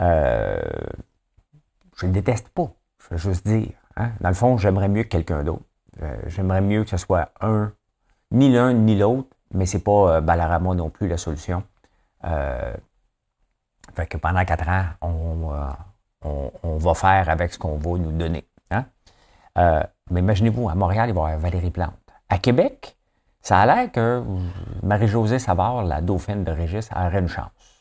Euh, 0.00 0.58
je 1.96 2.06
le 2.06 2.12
déteste 2.12 2.48
pas, 2.48 2.70
je 3.02 3.08
veux 3.10 3.18
juste 3.18 3.46
dire. 3.46 3.72
Hein. 3.96 4.12
Dans 4.22 4.30
le 4.30 4.34
fond, 4.34 4.56
j'aimerais 4.56 4.88
mieux 4.88 5.02
que 5.02 5.08
quelqu'un 5.08 5.44
d'autre. 5.44 5.64
j'aimerais 6.28 6.62
mieux 6.62 6.82
que 6.84 6.88
ce 6.88 6.96
soit 6.96 7.30
un, 7.42 7.74
ni 8.30 8.50
l'un 8.50 8.72
ni 8.72 8.96
l'autre, 8.96 9.28
mais 9.52 9.66
c'est 9.66 9.84
pas 9.84 10.22
Balarama 10.22 10.74
non 10.74 10.88
plus 10.88 11.08
la 11.08 11.18
solution. 11.18 11.62
Euh, 12.24 12.74
pendant 14.22 14.44
quatre 14.46 14.66
ans, 14.66 14.84
euh, 15.02 16.40
on, 16.62 16.78
va 16.78 16.94
faire 16.94 17.28
avec 17.28 17.52
ce 17.52 17.58
qu'on 17.58 17.76
va 17.76 17.98
nous 17.98 18.12
donner. 18.12 18.48
Hein. 18.70 18.86
Euh, 19.58 19.82
mais 20.10 20.20
imaginez-vous, 20.20 20.70
à 20.70 20.74
Montréal, 20.74 21.10
il 21.10 21.14
va 21.14 21.20
y 21.20 21.24
avoir 21.24 21.38
Valérie 21.38 21.70
Plante. 21.70 21.92
À 22.30 22.38
Québec, 22.38 22.96
ça 23.42 23.60
a 23.60 23.66
l'air 23.66 23.92
que 23.92 24.24
Marie-Josée 24.82 25.38
Savard, 25.38 25.84
la 25.84 26.00
dauphine 26.00 26.44
de 26.44 26.50
Régis, 26.50 26.88
aurait 26.96 27.18
une 27.18 27.28
chance. 27.28 27.75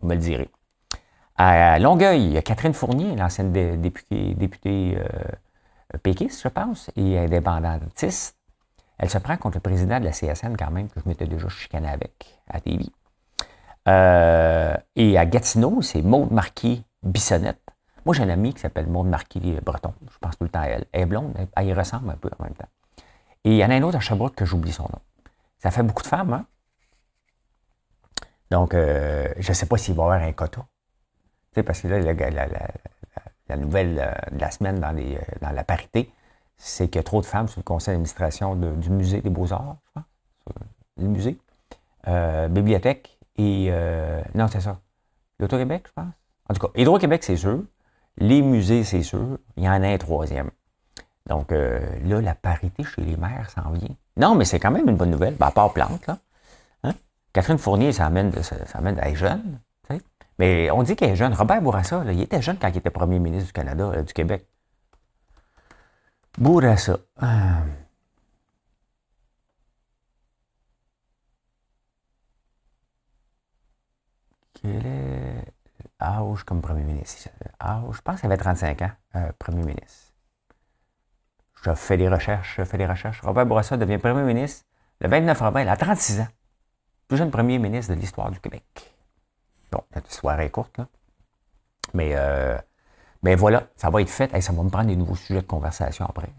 Vous 0.00 0.08
me 0.08 0.14
le 0.14 0.20
direz. 0.20 0.50
À 1.36 1.78
Longueuil, 1.78 2.24
il 2.24 2.32
y 2.32 2.38
a 2.38 2.42
Catherine 2.42 2.74
Fournier, 2.74 3.16
l'ancienne 3.16 3.52
députée, 3.52 4.34
députée 4.34 4.98
péquiste, 6.02 6.42
je 6.42 6.48
pense, 6.48 6.90
et 6.96 7.18
indépendantiste. 7.18 8.36
Elle 8.98 9.10
se 9.10 9.18
prend 9.18 9.36
contre 9.36 9.56
le 9.56 9.60
président 9.60 9.98
de 9.98 10.04
la 10.04 10.12
CSN 10.12 10.56
quand 10.56 10.70
même, 10.70 10.88
que 10.88 11.00
je 11.00 11.08
m'étais 11.08 11.26
déjà 11.26 11.48
chicané 11.48 11.88
avec 11.88 12.38
à 12.48 12.60
TV. 12.60 12.86
Euh, 13.88 14.76
et 14.94 15.18
à 15.18 15.26
Gatineau, 15.26 15.82
c'est 15.82 16.02
Maude 16.02 16.30
Marquis 16.30 16.84
Bissonnette. 17.02 17.60
Moi, 18.04 18.14
j'ai 18.14 18.22
un 18.22 18.28
ami 18.28 18.54
qui 18.54 18.60
s'appelle 18.60 18.86
Maude 18.86 19.08
Marquis 19.08 19.58
Breton. 19.64 19.94
Je 20.10 20.18
pense 20.20 20.38
tout 20.38 20.44
le 20.44 20.50
temps 20.50 20.60
à 20.60 20.66
elle. 20.66 20.84
Elle 20.92 21.02
est 21.02 21.06
blonde, 21.06 21.34
elle, 21.56 21.66
y 21.66 21.72
ressemble 21.72 22.10
un 22.10 22.16
peu 22.16 22.30
en 22.38 22.44
même 22.44 22.54
temps. 22.54 22.68
Et 23.44 23.50
il 23.50 23.56
y 23.56 23.64
en 23.64 23.70
a 23.70 23.74
un 23.74 23.82
autre 23.82 23.96
à 23.96 24.00
Sherbrooke 24.00 24.36
que 24.36 24.44
j'oublie 24.44 24.72
son 24.72 24.84
nom. 24.84 25.00
Ça 25.58 25.70
fait 25.70 25.82
beaucoup 25.82 26.02
de 26.02 26.08
femmes, 26.08 26.32
hein? 26.32 26.46
Donc, 28.52 28.74
euh, 28.74 29.28
je 29.38 29.48
ne 29.48 29.54
sais 29.54 29.66
pas 29.66 29.78
s'il 29.78 29.94
va 29.94 30.02
y 30.02 30.06
avoir 30.06 30.22
un 30.22 30.32
quota. 30.32 30.60
Tu 30.60 31.54
sais, 31.54 31.62
parce 31.62 31.80
que 31.80 31.88
là, 31.88 31.98
la, 33.48 33.56
nouvelle 33.56 33.98
euh, 33.98 34.12
de 34.30 34.40
la 34.40 34.50
semaine 34.50 34.78
dans, 34.78 34.92
les, 34.92 35.18
dans 35.40 35.50
la 35.50 35.64
parité, 35.64 36.12
c'est 36.58 36.86
qu'il 36.88 36.96
y 36.96 37.00
a 37.00 37.02
trop 37.02 37.20
de 37.20 37.26
femmes 37.26 37.48
sur 37.48 37.60
le 37.60 37.64
conseil 37.64 37.94
d'administration 37.94 38.54
du 38.54 38.90
musée 38.90 39.22
des 39.22 39.30
beaux-arts, 39.30 39.78
je 39.86 39.90
pense. 39.94 40.04
Le 40.98 41.08
musée. 41.08 41.38
bibliothèque 42.50 43.18
et 43.38 43.68
euh, 43.70 44.20
non, 44.34 44.48
c'est 44.48 44.60
ça. 44.60 44.78
L'Auto-Québec, 45.38 45.84
je 45.86 45.92
pense. 45.92 46.12
En 46.48 46.54
tout 46.54 46.66
cas, 46.66 46.80
Hydro-Québec, 46.80 47.24
c'est 47.24 47.36
sûr. 47.36 47.62
Les 48.18 48.42
musées, 48.42 48.84
c'est 48.84 49.02
sûr. 49.02 49.38
Il 49.56 49.64
y 49.64 49.68
en 49.68 49.82
a 49.82 49.88
un 49.88 49.98
troisième. 49.98 50.50
Donc 51.26 51.52
euh, 51.52 51.80
là, 52.04 52.20
la 52.20 52.34
parité 52.34 52.84
chez 52.84 53.00
les 53.00 53.16
maires 53.16 53.48
s'en 53.48 53.70
vient. 53.70 53.96
Non, 54.18 54.34
mais 54.34 54.44
c'est 54.44 54.60
quand 54.60 54.70
même 54.70 54.88
une 54.88 54.96
bonne 54.96 55.10
nouvelle. 55.10 55.34
Ben, 55.36 55.46
à 55.46 55.50
part 55.50 55.72
Plante, 55.72 56.06
là. 56.06 56.18
Catherine 57.32 57.58
Fournier, 57.58 57.92
ça 57.92 58.06
amène, 58.06 58.32
ça, 58.42 58.56
amène 58.74 58.98
elle 59.00 59.12
est 59.12 59.16
jeune. 59.16 59.60
Mais 60.38 60.70
on 60.70 60.82
dit 60.82 60.96
qu'elle 60.96 61.10
est 61.10 61.16
jeune. 61.16 61.34
Robert 61.34 61.60
Bourassa, 61.62 62.04
il 62.10 62.20
était 62.20 62.42
jeune 62.42 62.58
quand 62.58 62.68
il 62.68 62.78
était 62.78 62.90
premier 62.90 63.18
ministre 63.18 63.46
du 63.48 63.52
Canada, 63.52 64.02
du 64.02 64.12
Québec. 64.12 64.46
Bourassa. 66.38 66.98
Ah. 67.20 67.62
Quel 74.54 74.86
est 74.86 75.44
l'âge 76.00 76.44
comme 76.44 76.60
premier 76.60 76.82
ministre? 76.84 77.28
je 77.92 78.00
pense 78.00 78.20
qu'il 78.20 78.26
avait 78.26 78.36
35 78.36 78.82
ans, 78.82 78.90
euh, 79.16 79.32
premier 79.38 79.62
ministre. 79.62 80.12
Je 81.62 81.74
fais 81.74 81.96
des 81.96 82.08
recherches, 82.08 82.56
je 82.58 82.64
fais 82.64 82.78
des 82.78 82.86
recherches. 82.86 83.20
Robert 83.22 83.46
Bourassa 83.46 83.76
devient 83.76 83.98
premier 83.98 84.22
ministre 84.22 84.64
le 85.00 85.08
29 85.08 85.42
avril 85.42 85.68
à 85.68 85.76
36 85.76 86.20
ans. 86.20 86.28
Plus 87.12 87.18
jeune 87.18 87.30
premier 87.30 87.58
ministre 87.58 87.94
de 87.94 88.00
l'histoire 88.00 88.30
du 88.30 88.40
Québec. 88.40 88.64
Bon, 89.70 89.82
la 89.94 90.00
soirée 90.08 90.46
est 90.46 90.50
courte, 90.50 90.78
là. 90.78 90.88
Mais, 91.92 92.12
euh, 92.14 92.56
mais 93.22 93.34
voilà, 93.34 93.64
ça 93.76 93.90
va 93.90 94.00
être 94.00 94.08
fait. 94.08 94.34
et 94.34 94.40
ça 94.40 94.54
va 94.54 94.62
me 94.62 94.70
prendre 94.70 94.86
des 94.86 94.96
nouveaux 94.96 95.14
sujets 95.14 95.42
de 95.42 95.46
conversation 95.46 96.06
après. 96.06 96.30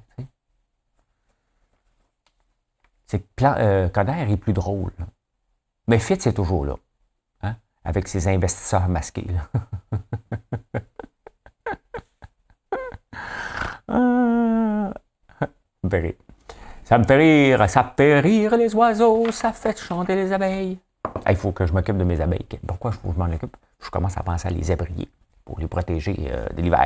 C'est 3.06 3.20
que 3.20 3.44
euh, 3.44 3.88
Coder 3.90 4.26
est 4.28 4.38
plus 4.38 4.54
drôle. 4.54 4.94
Mais 5.88 6.00
Fit, 6.00 6.20
c'est 6.20 6.34
toujours 6.34 6.66
là 6.66 6.76
avec 7.84 8.08
ses 8.08 8.28
investisseurs 8.28 8.88
masqués. 8.88 9.28
ça 16.94 17.00
me 17.00 17.06
fait 17.06 17.16
rire, 17.16 17.70
ça 17.72 17.92
fait 17.98 18.20
rire 18.20 18.56
les 18.56 18.76
oiseaux, 18.76 19.32
ça 19.32 19.52
fait 19.52 19.76
chanter 19.80 20.14
les 20.14 20.32
abeilles. 20.32 20.78
Il 21.28 21.36
faut 21.36 21.52
que 21.52 21.66
je 21.66 21.74
m'occupe 21.74 21.98
de 21.98 22.04
mes 22.04 22.22
abeilles. 22.22 22.46
Pourquoi 22.68 22.92
je, 22.92 22.98
je 23.12 23.18
m'en 23.18 23.26
occupe? 23.26 23.58
Je 23.84 23.90
commence 23.90 24.16
à 24.16 24.22
penser 24.22 24.48
à 24.48 24.52
les 24.52 24.70
abrier 24.70 25.10
pour 25.44 25.60
les 25.60 25.66
protéger 25.66 26.16
euh, 26.30 26.48
de 26.50 26.62
l'hiver. 26.62 26.86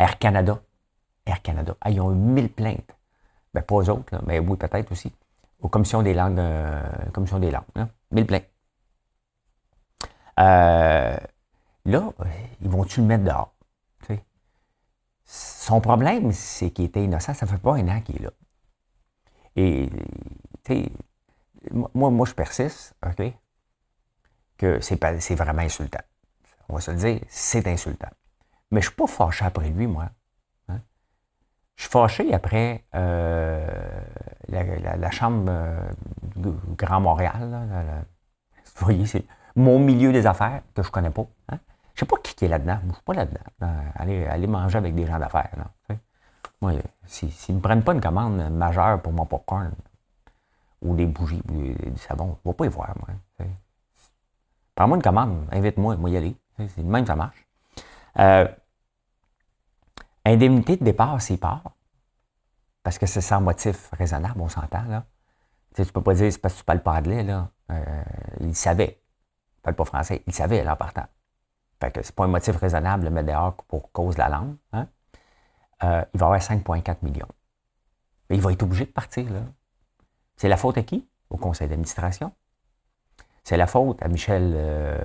Air 0.00 0.18
Canada. 0.18 0.58
Air 1.26 1.42
Canada. 1.42 1.76
ils 1.88 2.00
ont 2.00 2.10
eu 2.10 2.16
mille 2.16 2.48
plaintes. 2.48 2.90
Ben, 3.54 3.62
pas 3.62 3.76
eux 3.76 3.88
autres, 3.88 4.20
mais 4.26 4.40
oui, 4.40 4.56
peut-être 4.56 4.90
aussi. 4.90 5.12
aux 5.60 5.68
commissions 5.68 6.02
des 6.02 6.12
langues, 6.12 6.40
euh, 6.40 6.82
commission 7.12 7.38
des 7.38 7.52
langues, 7.52 7.70
là, 7.76 7.86
mille 8.10 8.26
plein. 8.26 8.40
Euh, 10.40 11.16
là, 11.84 12.12
ils 12.62 12.68
vont-tu 12.68 13.00
le 13.00 13.06
mettre 13.06 13.22
dehors? 13.22 13.52
Son 15.30 15.82
problème, 15.82 16.32
c'est 16.32 16.70
qu'il 16.70 16.86
était 16.86 17.04
innocent, 17.04 17.34
ça 17.34 17.46
fait 17.46 17.58
pas 17.58 17.74
un 17.74 17.86
an 17.88 18.00
qu'il 18.00 18.16
est 18.16 18.20
là. 18.20 18.30
Et, 19.56 19.90
tu 20.64 20.72
sais, 20.72 20.92
moi, 21.70 22.08
moi, 22.10 22.26
je 22.26 22.32
persiste, 22.32 22.94
OK, 23.06 23.30
que 24.56 24.80
c'est, 24.80 25.20
c'est 25.20 25.34
vraiment 25.34 25.60
insultant. 25.60 26.00
On 26.70 26.76
va 26.76 26.80
se 26.80 26.92
le 26.92 26.96
dire, 26.96 27.20
c'est 27.28 27.66
insultant. 27.68 28.08
Mais 28.70 28.80
je 28.80 28.86
ne 28.86 28.90
suis 28.90 28.96
pas 28.96 29.06
fâché 29.06 29.44
après 29.44 29.68
lui, 29.68 29.86
moi. 29.86 30.08
Hein. 30.68 30.80
Je 31.76 31.82
suis 31.82 31.90
fâché 31.90 32.32
après 32.32 32.86
euh, 32.94 34.00
la, 34.48 35.10
Chambre 35.10 35.44
euh, 35.50 35.90
du 36.36 36.52
Grand 36.74 37.00
Montréal. 37.00 38.06
vous 38.64 38.84
voyez, 38.86 39.04
c'est 39.04 39.26
mon 39.56 39.78
milieu 39.78 40.10
des 40.10 40.26
affaires 40.26 40.62
que 40.74 40.82
je 40.82 40.88
ne 40.88 40.92
connais 40.92 41.10
pas. 41.10 41.26
Hein. 41.50 41.58
Je 41.98 42.04
ne 42.04 42.08
sais 42.08 42.14
pas 42.14 42.22
qui 42.22 42.44
est 42.44 42.48
là-dedans. 42.48 42.78
Je 42.80 42.86
ne 42.86 42.92
suis 42.92 43.02
pas 43.02 43.12
là-dedans. 43.12 43.40
Aller, 43.96 44.24
aller, 44.26 44.46
manger 44.46 44.78
avec 44.78 44.94
des 44.94 45.04
gens 45.04 45.18
d'affaires. 45.18 45.50
Moi, 46.60 46.74
s'ils 47.06 47.28
ne 47.48 47.54
me 47.54 47.60
prennent 47.60 47.82
pas 47.82 47.92
une 47.92 48.00
commande 48.00 48.36
majeure 48.52 49.02
pour 49.02 49.12
mon 49.12 49.26
popcorn 49.26 49.72
ou 50.80 50.94
des 50.94 51.06
bougies, 51.06 51.42
du, 51.46 51.74
savon, 51.96 52.38
je 52.44 52.48
ne 52.48 52.52
vais 52.52 52.56
pas 52.56 52.66
y 52.66 52.68
voir, 52.68 52.94
moi. 53.00 53.48
Prends-moi 54.76 54.96
une 54.96 55.02
commande, 55.02 55.48
invite-moi, 55.50 55.96
moi 55.96 56.08
y 56.10 56.16
aller. 56.16 56.36
C'est 56.56 56.84
même 56.84 57.04
ça 57.04 57.16
marche. 57.16 57.44
Euh, 58.20 58.46
indemnité 60.24 60.76
de 60.76 60.84
départ 60.84 61.20
s'il 61.20 61.40
part, 61.40 61.72
parce 62.84 62.96
que 62.96 63.06
c'est 63.06 63.20
sans 63.20 63.40
motif 63.40 63.90
raisonnable, 63.90 64.40
on 64.40 64.48
s'entend, 64.48 64.84
là. 64.84 65.04
Tu 65.74 65.82
ne 65.82 65.86
peux 65.86 66.02
pas 66.02 66.14
dire 66.14 66.32
c'est 66.32 66.38
parce 66.38 66.54
que 66.54 66.60
tu 66.60 66.64
parles 66.64 66.82
pas 66.82 66.92
anglais, 66.92 67.24
là. 67.24 67.50
Euh, 67.72 68.02
il 68.38 68.54
savait. 68.54 69.00
Il 69.56 69.62
parle 69.62 69.74
pas 69.74 69.84
français. 69.84 70.22
Il 70.28 70.32
savait, 70.32 70.62
là, 70.62 70.76
partant. 70.76 71.06
Fait 71.80 71.90
que 71.92 72.02
c'est 72.02 72.14
pas 72.14 72.24
un 72.24 72.28
motif 72.28 72.56
raisonnable 72.56 73.04
de 73.04 73.08
mettre 73.10 73.28
dehors 73.28 73.54
pour 73.54 73.92
cause 73.92 74.14
de 74.14 74.20
la 74.20 74.28
langue. 74.28 74.56
Hein. 74.72 74.88
Euh, 75.84 76.04
il 76.12 76.20
va 76.20 76.26
avoir 76.26 76.40
5,4 76.40 76.96
millions. 77.02 77.28
Il 78.30 78.40
va 78.40 78.52
être 78.52 78.62
obligé 78.62 78.84
de 78.84 78.90
partir, 78.90 79.30
là. 79.32 79.40
C'est 80.36 80.48
la 80.48 80.56
faute 80.56 80.78
à 80.78 80.82
qui? 80.82 81.08
Au 81.30 81.36
conseil 81.36 81.68
d'administration. 81.68 82.32
C'est 83.44 83.56
la 83.56 83.66
faute 83.66 84.02
à 84.02 84.08
Michel 84.08 85.00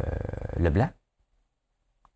Leblanc 0.57 0.89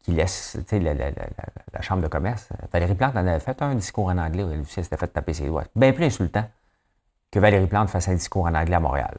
qui 0.07 0.13
laisse 0.13 0.57
la, 0.71 1.81
chambre 1.81 2.01
de 2.01 2.07
commerce. 2.07 2.47
Valérie 2.71 2.95
Plante 2.95 3.17
en 3.17 3.27
avait 3.27 3.41
fait 3.41 3.61
un 3.61 3.75
discours 3.75 4.05
en 4.05 4.17
anglais, 4.17 4.45
elle 4.49 4.61
aussi 4.61 4.81
s'était 4.81 4.95
fait 4.95 5.07
taper 5.07 5.33
ses 5.33 5.47
doigts. 5.47 5.65
Bien 5.75 5.91
plus 5.91 6.05
insultant 6.05 6.49
que 7.29 7.39
Valérie 7.39 7.67
Plante 7.67 7.89
fasse 7.89 8.07
un 8.07 8.13
discours 8.13 8.45
en 8.45 8.55
anglais 8.55 8.75
à 8.75 8.79
Montréal. 8.79 9.17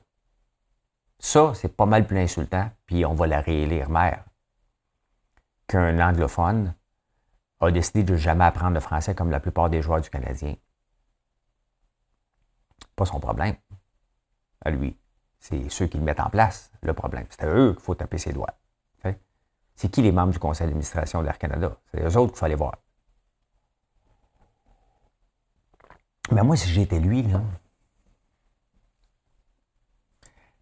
Ça, 1.18 1.52
c'est 1.54 1.76
pas 1.76 1.84
mal 1.84 2.06
plus 2.06 2.18
insultant, 2.18 2.70
puis 2.86 3.04
on 3.04 3.12
va 3.12 3.26
la 3.26 3.42
réélire 3.42 3.90
maire 3.90 4.24
qu'un 5.68 6.00
anglophone 6.00 6.74
a 7.60 7.70
décidé 7.70 8.02
de 8.02 8.16
jamais 8.16 8.44
apprendre 8.44 8.74
le 8.74 8.80
français 8.80 9.14
comme 9.14 9.30
la 9.30 9.40
plupart 9.40 9.70
des 9.70 9.82
joueurs 9.82 10.00
du 10.00 10.10
Canadien. 10.10 10.56
Pas 12.96 13.04
son 13.04 13.20
problème. 13.20 13.56
À 14.64 14.70
lui. 14.70 14.98
C'est 15.38 15.68
ceux 15.68 15.86
qui 15.86 15.98
le 15.98 16.04
mettent 16.04 16.20
en 16.20 16.30
place, 16.30 16.72
le 16.82 16.94
problème. 16.94 17.26
C'est 17.30 17.44
à 17.44 17.48
eux 17.48 17.74
qu'il 17.74 17.82
faut 17.82 17.94
taper 17.94 18.18
ses 18.18 18.32
doigts. 18.32 18.58
C'est 19.76 19.90
qui 19.90 20.02
les 20.02 20.10
membres 20.10 20.32
du 20.32 20.40
conseil 20.40 20.66
d'administration 20.66 21.22
d'Air 21.22 21.38
Canada? 21.38 21.76
C'est 21.92 22.02
eux 22.02 22.16
autres 22.16 22.32
qu'il 22.32 22.40
fallait 22.40 22.56
voir. 22.56 22.74
Mais 26.32 26.42
moi, 26.42 26.56
si 26.56 26.68
j'étais 26.68 26.98
lui, 26.98 27.22
là, 27.22 27.40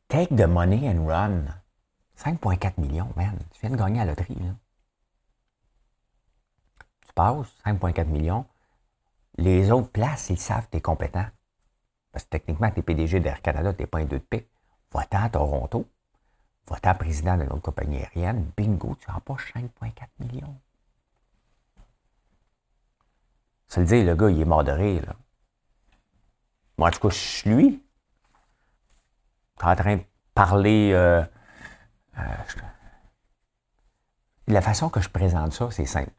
take 0.09 0.37
the 0.37 0.47
money 0.47 0.87
and 0.87 1.07
run. 1.07 1.45
5,4 2.19 2.79
millions, 2.79 3.11
man. 3.17 3.39
Tu 3.53 3.61
viens 3.63 3.71
de 3.71 3.77
gagner 3.77 4.01
à 4.03 4.05
la 4.05 4.11
loterie, 4.11 4.35
là. 4.35 4.55
Tu 7.17 7.23
passes, 7.23 7.49
5,4 7.65 8.05
millions. 8.07 8.45
Les 9.39 9.71
autres 9.71 9.89
places, 9.89 10.31
ils 10.31 10.39
savent 10.39 10.67
que 10.67 10.73
tu 10.73 10.77
es 10.79 10.81
compétent. 10.83 11.27
Parce 12.13 12.25
que 12.25 12.31
techniquement, 12.31 12.71
tu 12.71 12.81
es 12.81 12.83
PDG 12.83 13.21
d'Air 13.21 13.41
Canada, 13.43 13.73
tu 13.73 13.83
n'es 13.83 13.87
pas 13.87 13.99
un 13.99 14.05
deux 14.05 14.19
de 14.19 14.25
pique. 14.25 14.49
Va-t'en 14.93 15.25
à 15.25 15.31
Toronto 15.31 15.87
va 16.69 16.95
président 16.95 17.37
de 17.37 17.45
notre 17.45 17.63
compagnie 17.63 17.99
aérienne, 17.99 18.51
bingo, 18.57 18.97
tu 18.97 19.11
remportes 19.11 19.43
5,4 19.55 19.93
millions. 20.19 20.57
Ça 23.69 23.81
le 23.81 23.87
dire, 23.87 24.05
le 24.05 24.15
gars, 24.15 24.31
il 24.31 24.41
est 24.41 24.45
mort 24.45 24.65
de 24.65 24.73
rire, 24.73 25.05
là. 25.07 25.17
Moi, 26.79 26.89
en 26.89 26.91
tout 26.91 27.01
cas, 27.01 27.09
je 27.09 27.19
suis 27.19 27.51
lui. 27.51 27.83
Tu 29.59 29.65
en 29.65 29.77
train 29.77 29.97
de 29.97 30.03
parler. 30.35 30.91
Euh, 30.93 31.25
euh, 32.19 32.23
la 34.49 34.61
façon 34.61 34.91
que 34.91 35.01
je 35.01 35.09
présente 35.09 35.53
ça, 35.53 35.71
c'est 35.71 35.87
simple. 35.87 36.11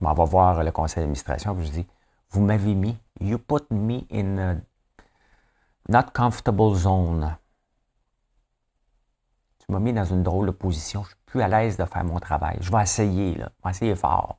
On 0.00 0.12
va 0.12 0.24
voir 0.24 0.62
le 0.62 0.70
conseil 0.72 1.02
d'administration, 1.02 1.56
je 1.60 1.70
dis 1.70 1.86
Vous 2.30 2.40
m'avez 2.40 2.74
mis, 2.74 2.96
you 3.20 3.38
put 3.38 3.64
me 3.70 4.00
in 4.10 4.38
a 4.38 4.56
not 5.88 6.10
comfortable 6.14 6.74
zone 6.74 7.36
m'a 9.70 9.78
mis 9.78 9.92
dans 9.92 10.04
une 10.04 10.22
drôle 10.22 10.46
de 10.46 10.52
position. 10.52 11.02
Je 11.04 11.08
suis 11.08 11.18
plus 11.26 11.42
à 11.42 11.48
l'aise 11.48 11.76
de 11.76 11.84
faire 11.84 12.04
mon 12.04 12.18
travail. 12.18 12.58
Je 12.60 12.70
vais 12.70 12.82
essayer, 12.82 13.36
là. 13.36 13.50
Je 13.58 13.64
vais 13.64 13.70
essayer 13.70 13.94
fort. 13.94 14.38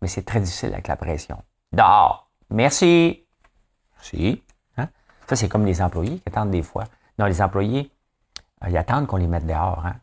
Mais 0.00 0.08
c'est 0.08 0.22
très 0.22 0.40
difficile 0.40 0.72
avec 0.72 0.88
la 0.88 0.96
pression. 0.96 1.42
Dehors. 1.72 2.30
Merci. 2.50 3.26
Merci. 3.96 4.42
Hein? 4.76 4.88
Ça, 5.28 5.36
c'est 5.36 5.48
comme 5.48 5.66
les 5.66 5.80
employés 5.82 6.18
qui 6.18 6.28
attendent 6.28 6.50
des 6.50 6.62
fois. 6.62 6.84
Non, 7.18 7.26
les 7.26 7.42
employés, 7.42 7.92
euh, 8.64 8.68
ils 8.70 8.76
attendent 8.76 9.06
qu'on 9.06 9.18
les 9.18 9.28
mette 9.28 9.46
dehors. 9.46 9.84
Hein? 9.86 9.96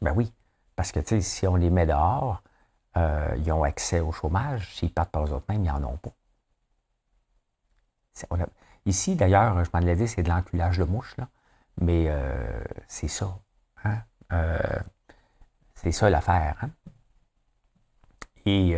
Ben 0.00 0.12
oui. 0.16 0.32
Parce 0.74 0.90
que, 0.90 1.00
tu 1.00 1.08
sais, 1.08 1.20
si 1.20 1.46
on 1.46 1.56
les 1.56 1.70
met 1.70 1.86
dehors, 1.86 2.42
euh, 2.96 3.34
ils 3.38 3.50
ont 3.52 3.62
accès 3.62 4.00
au 4.00 4.12
chômage. 4.12 4.74
S'ils 4.74 4.92
partent 4.92 5.10
par 5.10 5.24
eux 5.24 5.32
autres 5.32 5.46
mêmes, 5.48 5.64
ils 5.64 5.72
n'en 5.72 5.84
ont 5.84 5.96
pas. 5.96 6.12
Ici, 8.84 9.16
d'ailleurs, 9.16 9.64
je 9.64 9.70
m'en 9.72 9.80
l'ai 9.80 9.96
dit, 9.96 10.08
c'est 10.08 10.22
de 10.22 10.28
l'enculage 10.28 10.78
de 10.78 10.84
mouche, 10.84 11.16
là. 11.16 11.28
Mais 11.80 12.06
euh, 12.08 12.62
c'est 12.88 13.08
ça. 13.08 13.38
Hein? 13.84 14.02
Euh, 14.32 14.58
c'est 15.74 15.92
ça 15.92 16.10
l'affaire. 16.10 16.56
Hein? 16.62 16.70
Et 18.44 18.76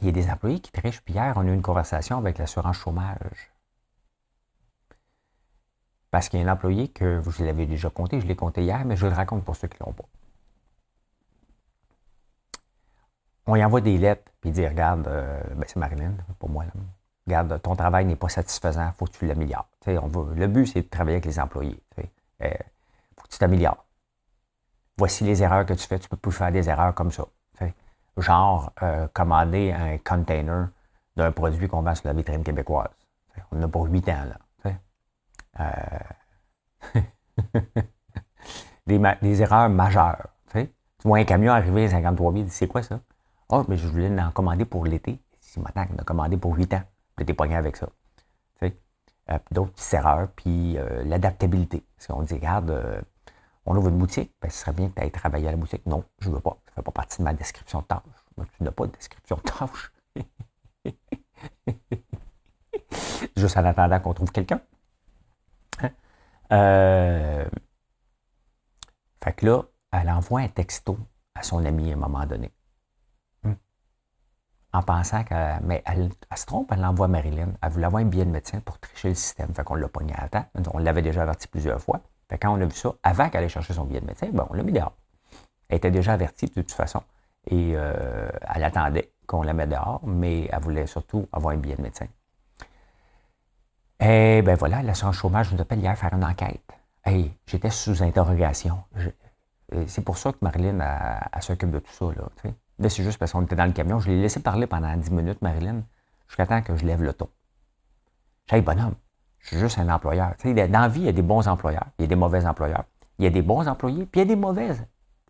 il 0.00 0.06
y 0.06 0.08
a 0.08 0.12
des 0.12 0.30
employés 0.30 0.60
qui 0.60 0.72
trichent. 0.72 1.02
Puis 1.02 1.14
hier, 1.14 1.34
on 1.36 1.40
a 1.40 1.44
eu 1.44 1.54
une 1.54 1.62
conversation 1.62 2.16
avec 2.18 2.38
l'assurance 2.38 2.76
chômage. 2.76 3.50
Parce 6.10 6.28
qu'il 6.28 6.40
y 6.40 6.42
a 6.42 6.46
un 6.46 6.52
employé 6.52 6.88
que 6.88 7.18
vous 7.18 7.44
l'avez 7.44 7.66
déjà 7.66 7.90
compté, 7.90 8.20
je 8.20 8.26
l'ai 8.26 8.36
compté 8.36 8.62
hier, 8.62 8.84
mais 8.84 8.96
je 8.96 9.06
le 9.06 9.12
raconte 9.12 9.44
pour 9.44 9.56
ceux 9.56 9.68
qui 9.68 9.76
ne 9.80 9.86
l'ont 9.86 9.92
pas. 9.92 10.08
On 13.48 13.56
y 13.56 13.64
envoie 13.64 13.80
des 13.80 13.98
lettres, 13.98 14.30
puis 14.40 14.50
il 14.50 14.52
dit 14.52 14.66
Regarde, 14.66 15.02
ben 15.02 15.64
c'est 15.66 15.76
Marilyn, 15.76 16.12
pour 16.38 16.48
moi. 16.50 16.64
Là 16.64 16.70
regarde, 17.28 17.60
ton 17.62 17.76
travail 17.76 18.06
n'est 18.06 18.16
pas 18.16 18.28
satisfaisant, 18.28 18.86
il 18.86 18.92
faut 18.96 19.04
que 19.04 19.12
tu 19.12 19.26
l'améliores. 19.26 19.68
le 19.86 20.46
but, 20.46 20.66
c'est 20.66 20.82
de 20.82 20.88
travailler 20.88 21.16
avec 21.16 21.26
les 21.26 21.38
employés. 21.38 21.80
Il 21.98 22.04
euh, 22.42 22.50
faut 23.16 23.24
que 23.24 23.28
tu 23.28 23.38
t'améliores. 23.38 23.84
Voici 24.96 25.24
les 25.24 25.42
erreurs 25.42 25.66
que 25.66 25.74
tu 25.74 25.86
fais, 25.86 25.98
tu 25.98 26.06
ne 26.06 26.08
peux 26.08 26.16
plus 26.16 26.32
faire 26.32 26.50
des 26.50 26.68
erreurs 26.68 26.94
comme 26.94 27.10
ça. 27.10 27.24
Genre, 28.16 28.72
euh, 28.82 29.06
commander 29.12 29.70
un 29.70 29.96
container 29.98 30.70
d'un 31.14 31.30
produit 31.30 31.68
qu'on 31.68 31.82
vend 31.82 31.94
sur 31.94 32.08
la 32.08 32.14
vitrine 32.14 32.42
québécoise. 32.42 32.90
On 33.52 33.62
a 33.62 33.68
pour 33.68 33.84
huit 33.84 34.08
ans, 34.08 34.24
là. 34.24 34.72
Euh, 35.60 37.00
des, 39.22 39.42
erreurs 39.42 39.68
majeures. 39.68 40.26
Tu 40.52 40.68
vois 41.04 41.18
un 41.18 41.24
camion 41.24 41.52
arriver 41.52 41.84
à 41.84 41.90
53 41.90 42.32
000, 42.32 42.46
c'est 42.48 42.66
quoi 42.66 42.82
ça? 42.82 42.98
Oh, 43.50 43.64
mais 43.68 43.76
je 43.76 43.88
voulais 43.88 44.08
en 44.20 44.30
commander 44.30 44.64
pour 44.64 44.84
l'été. 44.84 45.20
Si 45.40 45.60
maintenant, 45.60 45.86
on 45.94 45.98
a 45.98 46.04
commandé 46.04 46.36
pour 46.36 46.56
8 46.56 46.74
ans 46.74 46.82
t'es 47.24 47.34
pogné 47.34 47.56
avec 47.56 47.76
ça. 47.76 47.88
Euh, 49.30 49.38
d'autres 49.50 49.72
petites 49.72 49.92
erreurs, 49.92 50.30
puis 50.36 50.78
euh, 50.78 51.04
l'adaptabilité. 51.04 51.84
Si 51.98 52.10
on 52.10 52.22
dit, 52.22 52.32
regarde, 52.32 52.70
euh, 52.70 52.98
on 53.66 53.76
ouvre 53.76 53.88
une 53.88 53.98
boutique, 53.98 54.32
ben, 54.40 54.50
ce 54.50 54.60
serait 54.60 54.72
bien 54.72 54.88
que 54.88 54.94
tu 54.94 55.02
ailles 55.02 55.10
travailler 55.10 55.48
à 55.48 55.50
la 55.50 55.58
boutique. 55.58 55.84
Non, 55.84 56.02
je 56.20 56.30
ne 56.30 56.34
veux 56.34 56.40
pas. 56.40 56.56
Ça 56.64 56.70
ne 56.70 56.74
fait 56.76 56.82
pas 56.82 56.92
partie 56.92 57.18
de 57.18 57.24
ma 57.24 57.34
description 57.34 57.80
de 57.80 57.84
tâche. 57.84 58.00
tu 58.56 58.62
n'as 58.62 58.70
pas 58.70 58.86
de 58.86 58.92
description 58.92 59.36
de 59.36 59.42
tâche. 59.42 59.92
Juste 63.36 63.58
en 63.58 63.66
attendant 63.66 64.00
qu'on 64.00 64.14
trouve 64.14 64.32
quelqu'un. 64.32 64.62
Hein? 65.82 65.90
fait 69.22 69.32
que 69.36 69.44
là, 69.44 69.64
elle 69.92 70.08
envoie 70.08 70.40
un 70.40 70.48
texto 70.48 70.98
à 71.34 71.42
son 71.42 71.62
ami 71.66 71.90
à 71.90 71.94
un 71.94 71.98
moment 71.98 72.24
donné 72.24 72.50
en 74.72 74.82
pensant 74.82 75.24
qu'elle 75.24 75.60
mais 75.64 75.82
elle, 75.86 76.10
se 76.36 76.46
trompe, 76.46 76.70
elle 76.72 76.80
l'envoie 76.80 77.06
à 77.06 77.08
Marilyn. 77.08 77.52
Elle 77.62 77.70
voulait 77.70 77.86
avoir 77.86 78.02
un 78.02 78.06
billet 78.06 78.24
de 78.24 78.30
médecin 78.30 78.60
pour 78.60 78.78
tricher 78.78 79.08
le 79.08 79.14
système. 79.14 79.54
Fait 79.54 79.64
qu'on 79.64 79.74
l'a 79.74 79.88
pogné 79.88 80.14
à 80.16 80.28
temps. 80.28 80.44
On 80.72 80.78
l'avait 80.78 81.02
déjà 81.02 81.22
averti 81.22 81.48
plusieurs 81.48 81.80
fois. 81.80 82.00
Fait 82.28 82.38
quand 82.38 82.50
on 82.50 82.60
a 82.60 82.64
vu 82.66 82.74
ça, 82.74 82.92
avant 83.02 83.30
qu'elle 83.30 83.44
aille 83.44 83.48
chercher 83.48 83.72
son 83.72 83.84
billet 83.84 84.00
de 84.00 84.06
médecin, 84.06 84.28
bon, 84.32 84.46
on 84.50 84.54
l'a 84.54 84.62
mis 84.62 84.72
dehors. 84.72 84.92
Elle 85.68 85.78
était 85.78 85.90
déjà 85.90 86.12
avertie 86.12 86.46
de 86.46 86.52
toute 86.52 86.72
façon. 86.72 87.02
Et 87.46 87.72
euh, 87.76 88.28
elle 88.54 88.64
attendait 88.64 89.12
qu'on 89.26 89.42
la 89.42 89.54
mette 89.54 89.70
dehors, 89.70 90.00
mais 90.04 90.48
elle 90.52 90.60
voulait 90.60 90.86
surtout 90.86 91.26
avoir 91.32 91.54
un 91.54 91.58
billet 91.58 91.76
de 91.76 91.82
médecin. 91.82 92.06
Eh 94.00 94.42
ben 94.42 94.54
voilà, 94.54 94.82
l'assurance 94.82 95.16
chômage 95.16 95.52
nous 95.52 95.60
appelle 95.60 95.80
hier 95.80 95.96
faire 95.96 96.12
une 96.14 96.24
enquête. 96.24 96.62
Hey, 97.04 97.34
j'étais 97.46 97.70
sous 97.70 98.02
interrogation. 98.02 98.84
C'est 99.86 100.02
pour 100.02 100.18
ça 100.18 100.32
que 100.32 100.38
Marilyn, 100.40 100.78
s'occupe 101.40 101.70
de 101.70 101.78
tout 101.78 101.92
ça. 101.92 102.06
Là, 102.06 102.28
c'est 102.82 103.02
juste 103.02 103.18
parce 103.18 103.32
qu'on 103.32 103.42
était 103.42 103.56
dans 103.56 103.66
le 103.66 103.72
camion. 103.72 103.98
Je 103.98 104.08
l'ai 104.08 104.20
laissé 104.20 104.40
parler 104.40 104.66
pendant 104.66 104.94
10 104.96 105.10
minutes, 105.10 105.42
Marilyn, 105.42 105.82
jusqu'à 106.28 106.46
temps 106.46 106.62
que 106.62 106.76
je 106.76 106.84
lève 106.84 107.02
le 107.02 107.12
ton. 107.12 107.28
J'ai 108.50 108.60
bonhomme, 108.60 108.94
je 109.40 109.48
suis 109.48 109.58
juste 109.58 109.78
un 109.78 109.88
employeur. 109.88 110.34
dans 110.44 110.80
la 110.80 110.88
vie, 110.88 111.00
il 111.00 111.06
y 111.06 111.08
a 111.08 111.12
des 111.12 111.22
bons 111.22 111.46
employeurs, 111.48 111.86
il 111.98 112.02
y 112.02 112.04
a 112.04 112.08
des 112.08 112.16
mauvais 112.16 112.46
employeurs. 112.46 112.84
Il 113.18 113.24
y 113.24 113.26
a 113.26 113.30
des 113.30 113.42
bons 113.42 113.66
employés, 113.66 114.06
puis 114.06 114.20
il 114.20 114.28
y 114.28 114.30
a 114.30 114.34
des 114.34 114.40
mauvais 114.40 114.76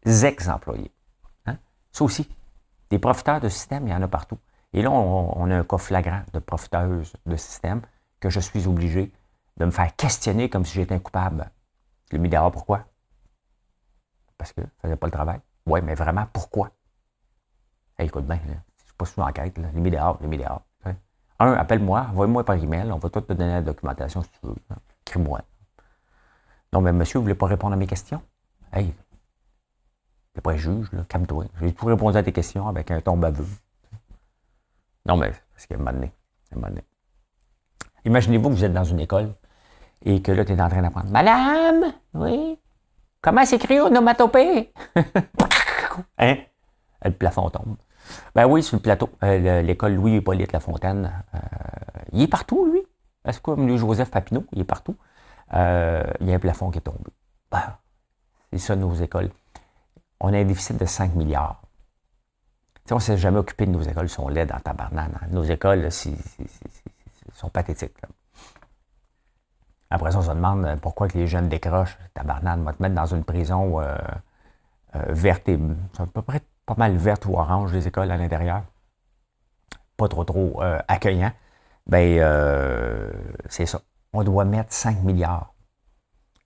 ex-employés. 0.05 0.93
Hein? 1.47 1.57
Ça 1.91 2.05
aussi. 2.05 2.29
Des 2.91 2.99
profiteurs 2.99 3.41
de 3.41 3.49
système, 3.49 3.87
il 3.87 3.91
y 3.91 3.95
en 3.95 4.03
a 4.03 4.09
partout. 4.09 4.39
Et 4.73 4.83
là, 4.83 4.91
on, 4.91 5.51
a 5.51 5.57
un 5.57 5.65
cas 5.65 5.79
flagrant 5.79 6.23
de 6.33 6.39
profiteuse 6.39 7.15
de 7.25 7.37
système 7.37 7.81
que 8.21 8.29
je 8.29 8.41
suis 8.41 8.67
obligé 8.67 9.13
de 9.57 9.65
me 9.65 9.71
faire 9.71 9.95
questionner 9.97 10.51
comme 10.51 10.65
si 10.65 10.75
j'étais 10.75 10.95
un 10.95 10.99
coupable. 10.99 11.51
Je 12.11 12.17
l'ai 12.17 12.23
mis 12.23 12.29
dehors, 12.29 12.51
pourquoi? 12.51 12.85
Parce 14.37 14.53
que 14.53 14.61
je 14.61 14.67
ne 14.67 14.81
faisais 14.83 14.97
pas 14.97 15.07
le 15.07 15.13
travail. 15.13 15.41
Oui, 15.67 15.81
mais 15.83 15.95
vraiment, 15.95 16.27
pourquoi? 16.33 16.71
Écoute 18.05 18.27
bien, 18.27 18.39
je 18.47 18.85
suis 18.85 18.95
pas 18.97 19.05
sous 19.05 19.21
enquête. 19.21 19.59
Là. 19.59 19.69
Les 19.75 19.81
mis. 19.81 20.45
Un, 21.41 21.53
appelle-moi, 21.53 22.07
envoie-moi 22.11 22.45
par 22.45 22.57
email, 22.57 22.91
on 22.91 22.99
va 22.99 23.09
tout 23.11 23.21
te 23.21 23.33
donner 23.33 23.53
la 23.53 23.63
documentation 23.63 24.23
si 24.23 24.29
tu 24.31 24.39
veux. 24.43 24.57
Écris-moi. 25.07 25.41
Non, 26.73 26.81
mais 26.81 26.93
monsieur, 26.93 27.19
vous 27.19 27.25
voulez 27.25 27.37
pas 27.37 27.47
répondre 27.47 27.75
à 27.75 27.77
mes 27.77 27.87
questions? 27.87 28.21
Hey, 28.73 28.93
t'es 30.35 30.41
pas 30.41 30.57
juge, 30.57 30.91
là, 30.93 31.05
calme-toi. 31.09 31.45
J'ai 31.61 31.73
tout 31.73 31.87
répondu 31.87 32.17
à 32.17 32.23
tes 32.23 32.33
questions 32.33 32.67
avec 32.67 32.91
un 32.91 33.01
ton 33.01 33.17
baveux. 33.17 33.47
Non, 35.07 35.17
mais 35.17 35.31
parce 35.55 35.67
a 35.71 35.75
un 35.75 35.79
moment 35.79 35.93
donné. 35.93 36.83
Imaginez-vous 38.05 38.51
que 38.51 38.55
vous 38.55 38.65
êtes 38.65 38.73
dans 38.73 38.85
une 38.85 39.01
école 39.01 39.33
et 40.05 40.21
que 40.21 40.33
là, 40.33 40.45
tu 40.45 40.53
es 40.53 40.61
en 40.61 40.69
train 40.69 40.83
d'apprendre. 40.83 41.11
Madame, 41.11 41.93
oui, 42.15 42.59
comment 43.23 43.45
s'écrit 43.45 43.81
onomatopée? 43.81 44.73
hein? 46.19 46.37
Le 47.05 47.13
plafond 47.13 47.49
tombe. 47.49 47.77
Ben 48.35 48.47
oui, 48.47 48.63
sur 48.63 48.77
le 48.77 48.83
plateau. 48.83 49.11
Euh, 49.23 49.63
l'école 49.63 49.95
Louis-Hippolyte 49.95 50.53
Lafontaine. 50.53 51.13
Euh, 51.35 51.39
il 52.13 52.23
est 52.23 52.29
partout, 52.29 52.71
lui. 52.71 52.83
Est-ce 53.25 53.41
que 53.41 53.51
Louis-Joseph 53.51 54.11
Papineau, 54.11 54.45
il 54.53 54.61
est 54.61 54.65
partout. 54.65 54.97
Euh, 55.55 56.05
il 56.21 56.29
y 56.29 56.33
a 56.33 56.37
un 56.37 56.39
plafond 56.39 56.71
qui 56.71 56.79
est 56.79 56.83
tombé. 56.83 57.11
Ben, 57.51 57.77
c'est 58.53 58.59
ça, 58.59 58.77
nos 58.77 58.95
écoles. 58.95 59.31
On 60.21 60.33
a 60.33 60.39
un 60.39 60.45
déficit 60.45 60.77
de 60.77 60.85
5 60.85 61.15
milliards. 61.15 61.63
on 62.91 62.97
ne 62.97 63.01
s'est 63.01 63.19
jamais 63.19 63.39
occupé 63.39 63.67
de 63.67 63.73
nos 63.73 63.83
écoles, 63.83 64.09
sont 64.09 64.29
laides 64.29 64.53
en 64.53 64.61
tabarnane. 64.61 65.13
Hein. 65.21 65.27
Nos 65.31 65.45
écoles, 65.45 65.89
sont 65.91 67.49
pathétiques. 67.51 67.97
Après 69.91 70.11
ça, 70.11 70.19
on 70.19 70.23
se 70.23 70.31
demande 70.31 70.79
pourquoi 70.83 71.09
que 71.09 71.17
les 71.17 71.27
jeunes 71.27 71.49
décrochent. 71.49 71.99
Tabarnane, 72.15 72.61
on 72.61 72.65
va 72.65 72.73
te 72.73 72.83
mettre 72.83 72.95
dans 72.95 73.07
une 73.07 73.25
prison 73.25 73.81
verte 74.95 75.49
et... 75.49 75.59
à 75.99 76.07
peu 76.07 76.23
près 76.23 76.43
pas 76.69 76.75
mal 76.77 76.95
verte 76.97 77.25
ou 77.25 77.39
orange, 77.39 77.73
les 77.73 77.89
écoles 77.89 78.11
à 78.11 78.19
l'intérieur, 78.19 78.63
pas 79.97 80.07
trop 80.07 80.25
trop 80.25 80.63
euh, 80.63 80.79
accueillant, 80.87 81.33
ben 81.87 82.19
euh, 82.19 83.11
c'est 83.49 83.65
ça. 83.65 83.81
On 84.13 84.23
doit 84.23 84.45
mettre 84.45 84.71
5 84.71 85.03
milliards 85.03 85.55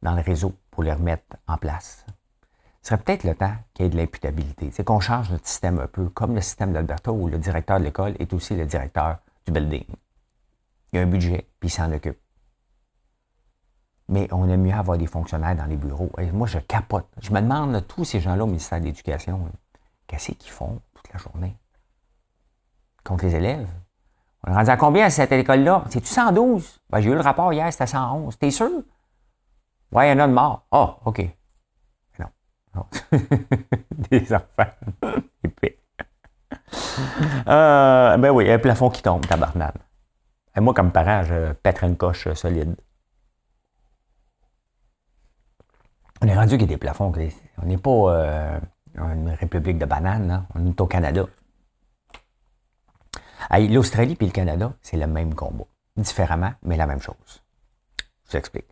dans 0.00 0.14
le 0.14 0.22
réseau 0.22 0.54
pour 0.70 0.84
les 0.84 0.92
remettre 0.92 1.24
en 1.48 1.56
place. 1.56 2.06
Ce 2.82 2.90
serait 2.90 2.98
peut-être 2.98 3.24
le 3.24 3.34
temps 3.34 3.54
qu'il 3.74 3.84
y 3.84 3.88
ait 3.88 3.90
de 3.90 3.96
l'imputabilité. 3.96 4.70
C'est 4.72 4.84
qu'on 4.84 5.00
change 5.00 5.30
notre 5.30 5.46
système 5.48 5.80
un 5.80 5.88
peu, 5.88 6.08
comme 6.08 6.36
le 6.36 6.40
système 6.40 6.72
d'Alberta 6.72 7.10
où 7.12 7.28
le 7.28 7.38
directeur 7.38 7.80
de 7.80 7.84
l'école 7.84 8.14
est 8.20 8.32
aussi 8.32 8.54
le 8.54 8.64
directeur 8.64 9.18
du 9.44 9.52
building. 9.52 9.86
Il 10.92 10.96
y 10.96 10.98
a 11.00 11.02
un 11.02 11.06
budget, 11.06 11.48
puis 11.58 11.68
il 11.68 11.72
s'en 11.72 11.90
occupe. 11.92 12.18
Mais 14.08 14.28
on 14.32 14.48
aime 14.48 14.62
mieux 14.62 14.74
avoir 14.74 14.98
des 14.98 15.06
fonctionnaires 15.06 15.56
dans 15.56 15.66
les 15.66 15.76
bureaux. 15.76 16.12
Moi, 16.32 16.46
je 16.46 16.58
capote. 16.58 17.08
Je 17.20 17.32
me 17.32 17.40
demande, 17.40 17.84
tous 17.88 18.04
ces 18.04 18.20
gens-là 18.20 18.44
au 18.44 18.46
ministère 18.46 18.78
de 18.78 18.84
l'Éducation, 18.84 19.48
Qu'est-ce 20.12 20.32
qu'ils 20.32 20.52
font 20.52 20.78
toute 20.92 21.10
la 21.10 21.18
journée? 21.18 21.56
Contre 23.02 23.24
les 23.24 23.34
élèves? 23.34 23.66
On 24.46 24.52
est 24.52 24.54
rendu 24.54 24.68
à 24.68 24.76
combien 24.76 25.06
à 25.06 25.10
cette 25.10 25.32
école-là? 25.32 25.84
C'est-tu 25.88 26.08
112? 26.08 26.80
Ben, 26.90 27.00
j'ai 27.00 27.08
eu 27.08 27.14
le 27.14 27.22
rapport 27.22 27.50
hier, 27.50 27.72
c'était 27.72 27.86
111. 27.86 28.38
T'es 28.38 28.50
sûr? 28.50 28.68
Ouais, 29.90 30.08
il 30.08 30.10
y 30.10 30.12
en 30.12 30.18
a 30.18 30.28
de 30.28 30.34
mort. 30.34 30.66
Ah, 30.70 30.98
oh, 31.00 31.06
OK. 31.06 31.26
Non. 32.74 32.84
Des 34.10 34.34
enfants. 34.34 34.70
euh, 37.46 38.16
ben 38.18 38.30
oui, 38.32 38.50
un 38.50 38.58
plafond 38.58 38.90
qui 38.90 39.00
tombe, 39.00 39.26
tabarnane. 39.26 39.78
Et 40.54 40.60
moi, 40.60 40.74
comme 40.74 40.92
parent, 40.92 41.22
je 41.22 41.54
pèterais 41.54 41.86
une 41.86 41.96
coche 41.96 42.30
solide. 42.34 42.76
On 46.20 46.28
est 46.28 46.34
rendu 46.34 46.58
qu'il 46.58 46.62
y 46.62 46.64
a 46.64 46.68
des 46.68 46.76
plafonds. 46.76 47.10
On 47.62 47.66
n'est 47.66 47.78
pas. 47.78 47.90
Euh, 47.90 48.60
une 48.96 49.30
république 49.30 49.78
de 49.78 49.84
bananes, 49.86 50.46
on 50.54 50.66
est 50.66 50.80
au 50.80 50.86
Canada. 50.86 51.26
L'Australie 53.50 54.16
et 54.20 54.24
le 54.24 54.30
Canada, 54.30 54.72
c'est 54.82 54.96
le 54.96 55.06
même 55.06 55.34
combat. 55.34 55.64
Différemment, 55.96 56.52
mais 56.62 56.76
la 56.76 56.86
même 56.86 57.00
chose. 57.00 57.42
Je 58.26 58.30
vous 58.30 58.36
explique. 58.36 58.66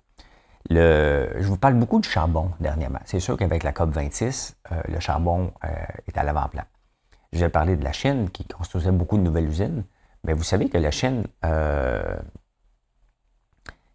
je 0.70 1.46
vous 1.46 1.58
parle 1.58 1.74
beaucoup 1.74 2.00
du 2.00 2.08
charbon 2.08 2.52
dernièrement. 2.60 3.00
C'est 3.04 3.20
sûr 3.20 3.36
qu'avec 3.36 3.62
la 3.62 3.72
COP26, 3.72 4.54
euh, 4.72 4.80
le 4.88 5.00
charbon 5.00 5.52
euh, 5.64 5.68
est 6.06 6.16
à 6.16 6.22
l'avant-plan. 6.22 6.64
J'ai 7.32 7.48
parlé 7.48 7.76
de 7.76 7.84
la 7.84 7.92
Chine 7.92 8.30
qui 8.30 8.44
construisait 8.44 8.90
beaucoup 8.90 9.16
de 9.16 9.22
nouvelles 9.22 9.48
usines, 9.48 9.84
mais 10.24 10.32
vous 10.32 10.42
savez 10.42 10.68
que 10.68 10.78
la 10.78 10.90
Chine 10.90 11.24
euh, 11.44 12.16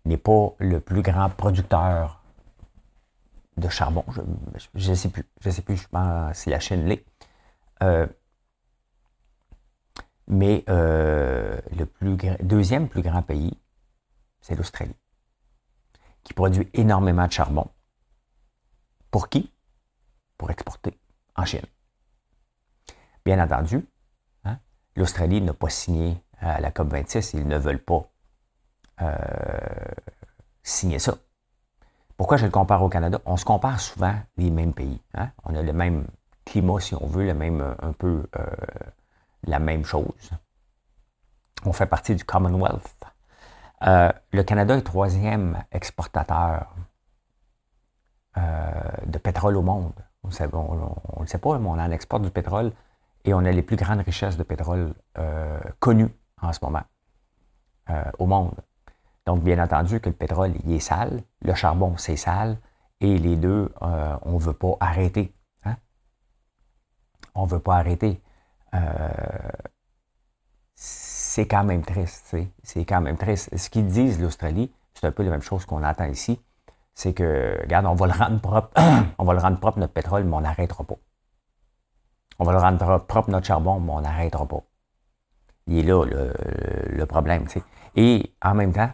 n'est 0.05 0.17
pas 0.17 0.53
le 0.59 0.79
plus 0.79 1.01
grand 1.01 1.29
producteur 1.29 2.21
de 3.57 3.69
charbon. 3.69 4.03
Je 4.73 4.89
ne 4.89 4.95
sais 4.95 5.09
plus. 5.09 5.23
Je 5.41 5.49
sais 5.49 5.61
plus, 5.61 5.87
si 6.33 6.49
la 6.49 6.59
Chine 6.59 6.85
l'est. 6.85 7.05
Euh, 7.83 8.07
mais 10.27 10.63
euh, 10.69 11.59
le 11.71 11.85
deuxième 12.43 12.89
plus 12.89 13.01
grand 13.01 13.21
pays, 13.21 13.57
c'est 14.41 14.55
l'Australie, 14.55 14.95
qui 16.23 16.33
produit 16.33 16.67
énormément 16.73 17.27
de 17.27 17.31
charbon. 17.31 17.67
Pour 19.11 19.29
qui? 19.29 19.51
Pour 20.37 20.51
exporter 20.51 20.97
en 21.35 21.45
Chine. 21.45 21.65
Bien 23.23 23.43
entendu, 23.43 23.87
hein, 24.43 24.59
l'Australie 24.95 25.41
n'a 25.41 25.53
pas 25.53 25.69
signé 25.69 26.21
la 26.41 26.69
COP26, 26.69 27.31
ils 27.37 27.47
ne 27.47 27.57
veulent 27.57 27.83
pas 27.83 28.09
euh, 29.01 29.15
signer 30.63 30.99
ça. 30.99 31.17
Pourquoi 32.17 32.37
je 32.37 32.45
le 32.45 32.51
compare 32.51 32.81
au 32.81 32.89
Canada? 32.89 33.19
On 33.25 33.37
se 33.37 33.45
compare 33.45 33.79
souvent 33.79 34.15
les 34.37 34.49
mêmes 34.49 34.73
pays. 34.73 35.01
Hein? 35.15 35.29
On 35.43 35.55
a 35.55 35.61
le 35.61 35.73
même 35.73 36.07
climat, 36.45 36.79
si 36.79 36.95
on 36.95 37.07
veut, 37.07 37.25
le 37.25 37.33
même, 37.33 37.61
euh, 37.61 37.73
un 37.81 37.91
peu 37.91 38.25
euh, 38.37 38.45
la 39.43 39.59
même 39.59 39.83
chose. 39.83 40.31
On 41.65 41.73
fait 41.73 41.87
partie 41.87 42.15
du 42.15 42.23
Commonwealth. 42.23 43.05
Euh, 43.85 44.11
le 44.31 44.43
Canada 44.43 44.77
est 44.77 44.81
troisième 44.81 45.63
exportateur 45.71 46.73
de 49.05 49.17
pétrole 49.17 49.55
au 49.55 49.61
monde. 49.61 49.93
On 50.23 50.27
ne 50.27 50.31
le 50.31 51.27
sait 51.27 51.37
pas, 51.37 51.57
mais 51.57 51.67
on 51.67 51.79
en 51.79 51.91
exporte 51.91 52.21
du 52.21 52.31
pétrole 52.31 52.73
et 53.23 53.33
on 53.33 53.39
a 53.39 53.51
les 53.51 53.61
plus 53.61 53.77
grandes 53.77 54.01
richesses 54.01 54.35
de 54.35 54.43
pétrole 54.43 54.93
connues 55.79 56.13
en 56.41 56.51
ce 56.51 56.59
moment 56.61 56.83
au 58.19 58.25
monde. 58.25 58.55
Donc, 59.25 59.41
bien 59.43 59.61
entendu 59.63 59.99
que 59.99 60.09
le 60.09 60.15
pétrole, 60.15 60.53
il 60.65 60.73
est 60.73 60.79
sale, 60.79 61.23
le 61.41 61.53
charbon, 61.55 61.97
c'est 61.97 62.15
sale, 62.15 62.57
et 63.01 63.17
les 63.17 63.35
deux, 63.35 63.71
euh, 63.81 64.17
on 64.21 64.33
ne 64.33 64.39
veut 64.39 64.53
pas 64.53 64.77
arrêter. 64.79 65.33
Hein? 65.65 65.75
On 67.33 67.45
ne 67.45 67.49
veut 67.49 67.59
pas 67.59 67.77
arrêter. 67.77 68.21
Euh, 68.73 69.09
c'est 70.75 71.47
quand 71.47 71.63
même 71.63 71.83
triste, 71.83 72.35
c'est 72.63 72.85
quand 72.85 73.01
même 73.01 73.17
triste. 73.17 73.55
Ce 73.57 73.69
qu'ils 73.69 73.87
disent, 73.87 74.19
l'Australie, 74.21 74.71
c'est 74.93 75.07
un 75.07 75.11
peu 75.11 75.23
la 75.23 75.31
même 75.31 75.41
chose 75.41 75.65
qu'on 75.65 75.83
entend 75.83 76.05
ici, 76.05 76.39
c'est 76.93 77.13
que, 77.13 77.57
regarde, 77.61 77.85
on 77.87 77.95
va 77.95 78.07
le 78.07 78.13
rendre 78.13 78.39
propre, 78.39 78.69
on 79.17 79.25
va 79.25 79.33
le 79.33 79.39
rendre 79.39 79.59
propre 79.59 79.79
notre 79.79 79.93
pétrole, 79.93 80.23
mais 80.23 80.35
on 80.35 80.41
n'arrêtera 80.41 80.83
pas. 80.83 80.95
On 82.37 82.43
va 82.43 82.51
le 82.51 82.59
rendre 82.59 82.99
propre 83.05 83.29
notre 83.31 83.47
charbon, 83.47 83.79
mais 83.79 83.91
on 83.91 84.01
n'arrêtera 84.01 84.45
pas. 84.45 84.61
Il 85.67 85.79
est 85.79 85.83
là 85.83 86.05
le, 86.05 86.33
le 86.89 87.05
problème. 87.05 87.47
Et 87.95 88.33
en 88.41 88.53
même 88.53 88.73
temps, 88.73 88.91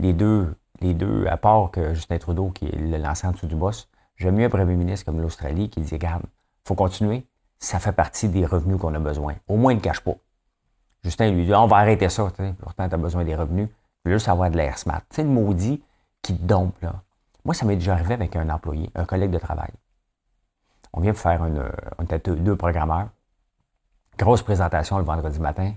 les 0.00 0.12
deux, 0.12 0.54
les 0.80 0.94
deux, 0.94 1.26
à 1.26 1.36
part 1.36 1.70
que 1.70 1.94
Justin 1.94 2.18
Trudeau 2.18 2.50
qui 2.50 2.66
le 2.66 2.96
lancé 2.96 3.26
en 3.26 3.32
dessous 3.32 3.46
du 3.46 3.54
boss, 3.54 3.88
j'aime 4.16 4.36
mieux 4.36 4.46
un 4.46 4.50
premier 4.50 4.74
ministre 4.74 5.06
comme 5.06 5.20
l'Australie 5.20 5.68
qui 5.68 5.80
dit 5.80 5.94
Regarde, 5.94 6.22
il 6.24 6.68
faut 6.68 6.74
continuer, 6.74 7.26
ça 7.58 7.78
fait 7.78 7.92
partie 7.92 8.28
des 8.28 8.46
revenus 8.46 8.78
qu'on 8.78 8.94
a 8.94 8.98
besoin. 8.98 9.36
Au 9.48 9.56
moins, 9.56 9.72
il 9.72 9.76
ne 9.76 9.80
cache 9.80 10.00
pas. 10.00 10.14
Justin 11.04 11.30
lui 11.30 11.44
dit 11.44 11.54
On 11.54 11.66
va 11.66 11.76
arrêter 11.76 12.08
ça, 12.08 12.30
pourtant, 12.58 12.88
tu 12.88 12.94
as 12.94 12.98
besoin 12.98 13.24
des 13.24 13.36
revenus. 13.36 13.68
Tu 14.02 14.08
veux 14.08 14.16
juste 14.16 14.28
avoir 14.28 14.50
de 14.50 14.56
l'air 14.56 14.78
smart. 14.78 15.02
Tu 15.10 15.16
sais, 15.16 15.22
le 15.22 15.28
maudit 15.28 15.82
qui 16.22 16.32
dompe, 16.32 16.80
là. 16.80 17.02
Moi, 17.44 17.54
ça 17.54 17.64
m'est 17.64 17.76
déjà 17.76 17.92
arrivé 17.92 18.14
avec 18.14 18.36
un 18.36 18.48
employé, 18.50 18.90
un 18.94 19.04
collègue 19.04 19.30
de 19.30 19.38
travail. 19.38 19.70
On 20.92 21.00
vient 21.00 21.12
faire 21.12 21.44
une. 21.44 21.64
Était 22.02 22.18
deux 22.18 22.56
programmeurs. 22.56 23.08
Grosse 24.18 24.42
présentation 24.42 24.98
le 24.98 25.04
vendredi 25.04 25.38
matin. 25.38 25.72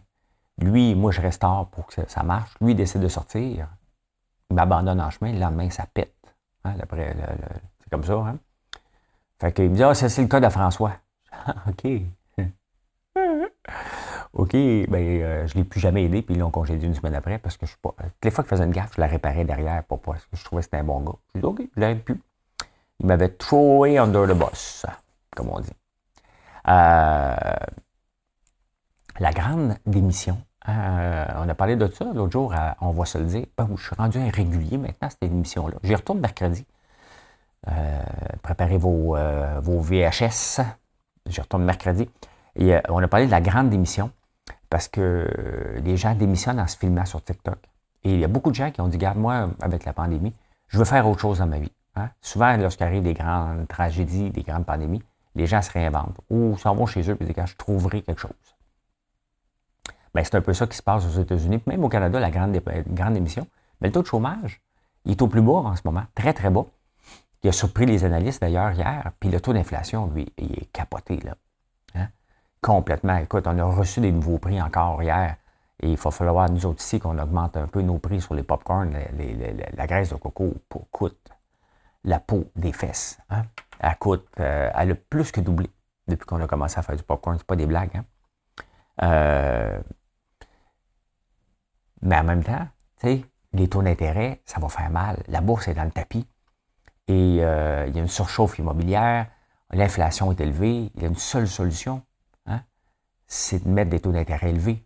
Lui, 0.58 0.96
moi, 0.96 1.12
je 1.12 1.22
reste 1.22 1.42
tard 1.42 1.68
pour 1.68 1.88
que 1.88 1.94
ça 2.08 2.24
marche. 2.24 2.54
Lui, 2.62 2.72
il 2.72 2.76
décide 2.76 3.02
de 3.02 3.08
sortir. 3.08 3.68
Il 4.54 4.56
m'abandonne 4.56 5.02
en 5.02 5.10
chemin, 5.10 5.34
le 5.34 5.40
lendemain, 5.40 5.68
ça 5.72 5.88
pète. 5.92 6.14
Hein, 6.64 6.76
c'est 6.78 7.90
comme 7.90 8.04
ça. 8.04 8.14
Hein? 8.14 8.38
Fait 9.42 9.52
qu'il 9.52 9.72
me 9.72 9.76
dit, 9.76 9.84
ah, 9.84 9.96
ça, 9.96 10.10
c'est 10.10 10.22
le 10.22 10.28
cas 10.28 10.40
de 10.40 10.48
François. 10.50 10.94
OK. 11.68 11.88
OK, 14.34 14.52
ben, 14.52 14.94
euh, 14.94 15.48
je 15.48 15.58
ne 15.58 15.64
l'ai 15.64 15.68
plus 15.68 15.80
jamais 15.80 16.04
aidé, 16.04 16.22
puis 16.22 16.36
ils 16.36 16.40
l'ont 16.40 16.52
congédié 16.52 16.88
une 16.88 16.94
semaine 16.94 17.16
après 17.16 17.40
parce 17.40 17.58
que 17.58 17.66
je 17.66 17.72
suis 17.72 17.80
pas. 17.82 17.96
Toutes 17.98 18.26
les 18.26 18.30
fois 18.32 18.44
qu'il 18.44 18.52
faisait 18.52 18.64
une 18.64 18.72
gaffe, 18.72 18.94
je 18.96 19.02
la 19.02 19.08
réparais 19.08 19.44
derrière 19.44 19.84
pour 19.86 20.02
pas, 20.02 20.12
parce 20.12 20.26
que 20.26 20.38
je 20.38 20.44
trouvais 20.44 20.62
que 20.62 20.66
c'était 20.66 20.78
un 20.78 20.84
bon 20.84 21.02
gars. 21.02 21.16
J'ai 21.34 21.42
dit, 21.42 21.48
OK, 21.48 21.62
je 21.76 21.80
l'aide 21.80 22.04
plus. 22.04 22.22
Il 23.00 23.08
m'avait 23.08 23.30
trouvé 23.30 23.98
under 23.98 24.28
the 24.28 24.38
boss, 24.38 24.86
comme 25.36 25.50
on 25.50 25.60
dit. 25.60 25.74
Euh, 26.68 27.36
la 29.20 29.32
grande 29.32 29.78
démission. 29.88 30.38
Euh, 30.70 31.26
on 31.38 31.50
a 31.50 31.56
parlé 31.56 31.76
de 31.76 31.88
ça 31.88 32.06
l'autre 32.14 32.32
jour, 32.32 32.54
on 32.82 32.92
va 32.92 33.06
se 33.06 33.18
le 33.18 33.26
dire. 33.26 33.46
je 33.78 33.84
suis 33.84 33.96
rendu 33.96 34.18
un 34.18 34.30
régulier 34.30 34.78
maintenant, 34.78 35.10
cette 35.10 35.24
émission-là. 35.24 35.76
J'y 35.84 35.96
retourne 35.96 36.20
mercredi. 36.20 36.66
préparez 38.42 38.78
vos, 38.78 39.18
vos 39.62 39.80
VHS. 39.82 40.62
J'y 41.28 41.42
retourne 41.42 41.64
mercredi. 41.64 42.10
On 42.90 43.04
a 43.04 43.08
parlé 43.08 43.26
de 43.26 43.32
la 43.32 43.42
grande 43.42 43.70
démission 43.70 44.12
parce 44.70 44.88
que 44.88 45.28
les 45.84 45.98
gens 45.98 46.16
démissionnent 46.16 46.60
en 46.60 46.68
se 46.68 46.78
filmant 46.78 47.06
sur 47.06 47.24
TikTok. 47.24 47.58
Et 48.04 48.14
il 48.14 48.20
y 48.20 48.24
a 48.24 48.28
beaucoup 48.28 48.50
de 48.50 48.56
gens 48.56 48.72
qui 48.72 48.82
ont 48.82 48.88
dit, 48.88 48.98
garde 48.98 49.18
moi, 49.18 49.50
avec 49.62 49.86
la 49.86 49.94
pandémie, 49.94 50.34
je 50.68 50.78
veux 50.78 50.86
faire 50.86 51.08
autre 51.08 51.22
chose 51.22 51.40
dans 51.40 51.46
ma 51.46 51.60
vie. 51.60 51.72
Hein. 51.96 52.10
Souvent, 52.22 52.58
lorsqu'arrive 52.58 53.04
des 53.04 53.14
grandes 53.14 53.68
tragédies, 53.68 54.32
des 54.32 54.42
grandes 54.42 54.66
pandémies, 54.66 55.04
les 55.36 55.46
gens 55.46 55.62
se 55.62 55.72
réinventent 55.72 56.20
ou 56.30 56.58
s'en 56.58 56.76
vont 56.76 56.86
chez 56.86 57.10
eux 57.10 57.18
et 57.20 57.26
disent, 57.26 57.46
je 57.46 57.56
trouverai 57.56 58.02
quelque 58.02 58.20
chose. 58.20 58.32
Ben, 60.14 60.24
c'est 60.24 60.36
un 60.36 60.42
peu 60.42 60.54
ça 60.54 60.68
qui 60.68 60.78
se 60.78 60.84
passe 60.84 61.06
aux 61.06 61.22
États-Unis, 61.22 61.62
même 61.66 61.84
au 61.84 61.90
Canada, 61.90 62.20
la 62.20 62.30
grande, 62.32 62.60
grande 62.88 63.18
émission. 63.18 63.48
Mais 63.82 63.88
le 63.88 63.94
taux 63.94 64.02
de 64.02 64.08
chômage, 64.08 64.62
il 65.06 65.12
est 65.12 65.22
au 65.22 65.28
plus 65.28 65.42
bas 65.42 65.54
en 65.54 65.76
ce 65.76 65.82
moment, 65.86 66.04
très, 66.16 66.34
très 66.34 66.50
bas. 66.50 66.66
Il 67.44 67.50
a 67.50 67.52
surpris 67.52 67.86
les 67.86 68.06
analystes 68.06 68.42
d'ailleurs 68.42 68.72
hier, 68.72 69.12
puis 69.20 69.30
le 69.30 69.42
taux 69.42 69.54
d'inflation, 69.54 70.08
lui, 70.08 70.32
il 70.38 70.54
est 70.54 70.72
capoté. 70.72 71.18
Là 71.18 71.36
complètement. 72.64 73.18
Écoute, 73.18 73.46
on 73.46 73.60
a 73.60 73.64
reçu 73.66 74.00
des 74.00 74.12
nouveaux 74.12 74.40
prix 74.40 74.60
encore 74.60 75.04
hier. 75.04 75.36
Et 75.82 75.92
il 75.92 75.98
va 75.98 76.12
falloir, 76.12 76.50
nous 76.50 76.66
autres 76.66 76.82
ici, 76.82 77.00
qu'on 77.00 77.20
augmente 77.20 77.58
un 77.58 77.68
peu 77.68 77.82
nos 77.82 78.00
prix 78.00 78.22
sur 78.22 78.34
les 78.34 78.44
popcorn. 78.44 78.96
la 79.74 79.86
graisse 79.86 80.10
de 80.10 80.16
coco 80.16 80.56
coûte 80.92 81.30
la 82.06 82.20
peau 82.20 82.46
des 82.56 82.72
fesses. 82.72 83.20
Hein? 83.30 83.44
Elle 83.80 83.98
coûte, 83.98 84.26
euh, 84.40 84.72
elle 84.74 84.92
a 84.92 84.96
plus 84.96 85.32
que 85.32 85.42
doublé 85.42 85.70
depuis 86.08 86.26
qu'on 86.26 86.42
a 86.42 86.48
commencé 86.48 86.80
à 86.80 86.82
faire 86.82 86.96
du 86.96 87.04
popcorn. 87.04 87.38
C'est 87.38 87.46
pas 87.46 87.56
des 87.56 87.66
blagues. 87.66 87.96
Hein? 87.96 88.06
Euh, 89.04 89.82
mais 92.04 92.18
en 92.18 92.24
même 92.24 92.44
temps, 92.44 92.68
tu 93.00 93.08
sais, 93.08 93.26
les 93.54 93.68
taux 93.68 93.82
d'intérêt, 93.82 94.42
ça 94.46 94.60
va 94.60 94.70
faire 94.70 94.90
mal. 94.90 95.24
La 95.28 95.42
bourse 95.42 95.68
est 95.68 95.74
dans 95.74 95.84
le 95.84 95.92
tapis. 95.92 96.28
Et 97.08 97.38
euh, 97.42 97.86
il 97.88 97.96
y 97.96 98.00
a 98.00 98.02
une 98.02 98.08
surchauffe 98.08 98.60
immobilière. 98.60 99.28
L'inflation 99.72 100.32
est 100.32 100.40
élevée. 100.40 100.92
Il 100.96 101.02
y 101.02 101.06
a 101.06 101.08
une 101.08 101.16
seule 101.16 101.48
solution, 101.48 102.02
c'est 103.26 103.64
de 103.64 103.70
mettre 103.70 103.90
des 103.90 104.00
taux 104.00 104.12
d'intérêt 104.12 104.52
élevés. 104.52 104.86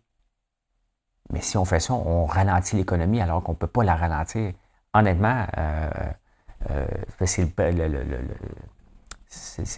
Mais 1.30 1.42
si 1.42 1.58
on 1.58 1.66
fait 1.66 1.80
ça, 1.80 1.92
on 1.92 2.24
ralentit 2.24 2.76
l'économie 2.76 3.20
alors 3.20 3.42
qu'on 3.42 3.52
ne 3.52 3.58
peut 3.58 3.66
pas 3.66 3.84
la 3.84 3.94
ralentir. 3.94 4.54
Honnêtement, 4.94 5.46
c'est 7.18 7.42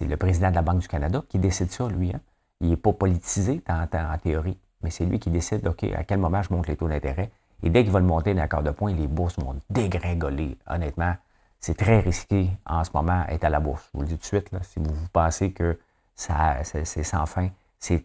le, 0.06 0.16
président 0.16 0.50
de 0.50 0.54
la 0.54 0.62
Banque 0.62 0.78
du 0.78 0.88
Canada 0.88 1.24
qui 1.28 1.40
décide 1.40 1.72
ça, 1.72 1.88
lui. 1.88 2.12
Hein. 2.14 2.20
Il 2.60 2.68
n'est 2.68 2.76
pas 2.76 2.92
politisé 2.92 3.62
en, 3.68 3.86
théorie, 4.18 4.58
mais 4.82 4.90
c'est 4.90 5.04
lui 5.04 5.18
qui 5.18 5.30
décide, 5.30 5.66
OK, 5.66 5.84
à 5.84 6.04
quel 6.04 6.18
moment 6.18 6.42
je 6.42 6.52
monte 6.52 6.68
les 6.68 6.76
taux 6.76 6.88
d'intérêt. 6.88 7.30
Et 7.62 7.70
dès 7.70 7.82
qu'il 7.82 7.92
va 7.92 8.00
le 8.00 8.06
monter 8.06 8.34
d'un 8.34 8.42
accord 8.42 8.62
de 8.62 8.70
points, 8.70 8.94
les 8.94 9.06
bourses 9.06 9.38
vont 9.38 9.56
dégringoler. 9.68 10.56
Honnêtement, 10.66 11.14
c'est 11.60 11.76
très 11.76 12.00
risqué 12.00 12.50
en 12.64 12.84
ce 12.84 12.90
moment 12.94 13.24
être 13.28 13.44
à 13.44 13.50
la 13.50 13.60
bourse. 13.60 13.88
Je 13.92 13.98
vous 13.98 14.02
le 14.02 14.08
dis 14.08 14.14
tout 14.14 14.20
de 14.20 14.24
suite, 14.24 14.50
si 14.62 14.78
vous, 14.78 14.94
vous 14.94 15.08
pensez 15.12 15.52
que 15.52 15.78
ça, 16.14 16.64
c'est 16.64 17.02
sans 17.02 17.26
fin, 17.26 17.48
c'est 17.78 18.02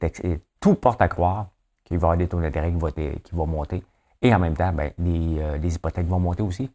tout 0.60 0.76
porte 0.76 1.02
à 1.02 1.08
croire 1.08 1.48
qu'il 1.86 1.98
va 1.98 2.02
y 2.02 2.06
avoir 2.06 2.18
des 2.18 2.28
taux 2.28 2.42
d'intérêt 2.42 2.74
qui, 3.24 3.36
vont 3.36 3.48
monter. 3.48 3.84
Et 4.22 4.34
en 4.34 4.40
même 4.40 4.56
temps, 4.56 4.72
ben, 4.72 4.92
euh, 5.00 5.58
les, 5.58 5.76
hypothèques 5.76 6.08
vont 6.08 6.20
monter 6.20 6.42
aussi. 6.42 6.72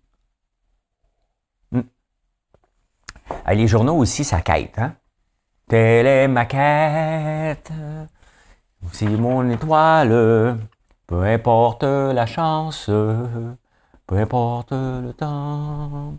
Hmm. 1.72 1.80
Les 3.48 3.66
journaux 3.66 3.96
aussi, 3.96 4.22
ça 4.22 4.40
quête. 4.40 4.78
Hein? 4.78 4.94
Telle 5.68 6.30
ma 6.30 6.46
quête. 6.46 7.72
C'est 8.92 9.06
mon 9.06 9.48
étoile. 9.50 10.58
Peu 11.06 11.22
importe 11.22 11.82
la 11.82 12.26
chance. 12.26 12.86
Peu 14.06 14.16
importe 14.16 14.72
le 14.72 15.12
temps. 15.12 16.14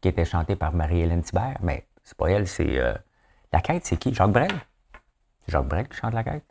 Qui 0.00 0.08
était 0.08 0.24
chanté 0.24 0.56
par 0.56 0.72
Marie-Hélène 0.72 1.22
Thibert. 1.22 1.58
Mais 1.62 1.86
c'est 2.04 2.16
pas 2.16 2.30
elle, 2.30 2.46
c'est. 2.48 2.78
Euh, 2.78 2.94
la 3.52 3.60
quête, 3.60 3.86
c'est 3.86 3.96
qui? 3.96 4.14
Jacques 4.14 4.32
Brel? 4.32 4.50
C'est 5.40 5.52
Jacques 5.52 5.68
Brel 5.68 5.88
qui 5.88 5.96
chante 5.96 6.14
la 6.14 6.24
quête? 6.24 6.44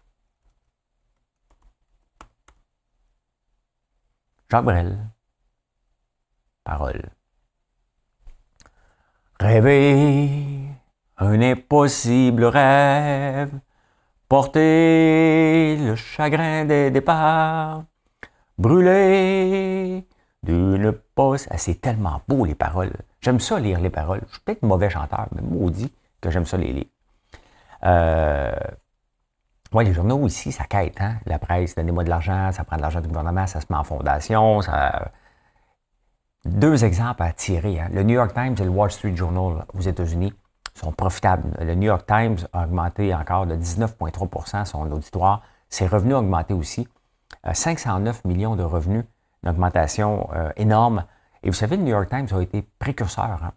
Jacques 4.49 4.65
Brel. 4.65 4.97
Parole. 6.63 7.09
Rêver 9.39 10.67
un 11.17 11.41
impossible 11.41 12.45
rêve, 12.45 13.59
porter 14.27 15.77
le 15.77 15.95
chagrin 15.95 16.65
des 16.65 16.91
départs, 16.91 17.83
brûler 18.57 20.05
d'une 20.43 20.91
poste. 21.15 21.47
Ah, 21.51 21.57
c'est 21.57 21.81
tellement 21.81 22.21
beau 22.27 22.45
les 22.45 22.55
paroles. 22.55 22.93
J'aime 23.21 23.39
ça 23.39 23.59
lire 23.59 23.79
les 23.79 23.89
paroles. 23.89 24.21
Je 24.27 24.33
suis 24.33 24.41
peut-être 24.41 24.63
mauvais 24.63 24.89
chanteur, 24.89 25.27
mais 25.33 25.41
maudit 25.41 25.91
que 26.21 26.29
j'aime 26.29 26.45
ça 26.45 26.57
les 26.57 26.73
lire. 26.73 26.85
Euh, 27.83 28.51
les 29.79 29.93
journaux 29.93 30.19
aussi, 30.19 30.51
ça 30.51 30.63
quête. 30.65 30.99
Hein? 30.99 31.17
La 31.25 31.39
presse, 31.39 31.75
donnez-moi 31.75 32.03
de 32.03 32.09
l'argent, 32.09 32.51
ça 32.51 32.63
prend 32.63 32.77
de 32.77 32.81
l'argent 32.81 33.01
du 33.01 33.07
gouvernement, 33.07 33.47
ça 33.47 33.61
se 33.61 33.67
met 33.69 33.77
en 33.77 33.83
fondation. 33.83 34.59
Deux 36.45 36.85
exemples 36.85 37.23
à 37.23 37.33
tirer. 37.33 37.79
Hein? 37.79 37.89
Le 37.91 38.03
New 38.03 38.15
York 38.15 38.33
Times 38.33 38.55
et 38.59 38.63
le 38.63 38.69
Wall 38.69 38.91
Street 38.91 39.15
Journal 39.15 39.65
aux 39.73 39.81
États-Unis 39.81 40.33
sont 40.77 40.91
profitables. 40.91 41.49
Le 41.59 41.75
New 41.75 41.87
York 41.87 42.05
Times 42.05 42.37
a 42.53 42.63
augmenté 42.63 43.13
encore 43.13 43.47
de 43.47 43.55
19,3% 43.55 44.65
son 44.65 44.91
auditoire. 44.91 45.41
Ses 45.69 45.87
revenus 45.87 46.15
ont 46.15 46.19
augmenté 46.19 46.53
aussi. 46.53 46.87
509 47.51 48.21
euh, 48.25 48.27
millions 48.27 48.55
de 48.55 48.63
revenus, 48.63 49.03
une 49.43 49.49
augmentation 49.49 50.29
euh, 50.33 50.51
énorme. 50.55 51.05
Et 51.43 51.49
vous 51.49 51.55
savez, 51.55 51.77
le 51.77 51.83
New 51.83 51.89
York 51.89 52.09
Times 52.09 52.27
a 52.31 52.41
été 52.41 52.61
précurseur. 52.79 53.43
Hein? 53.43 53.51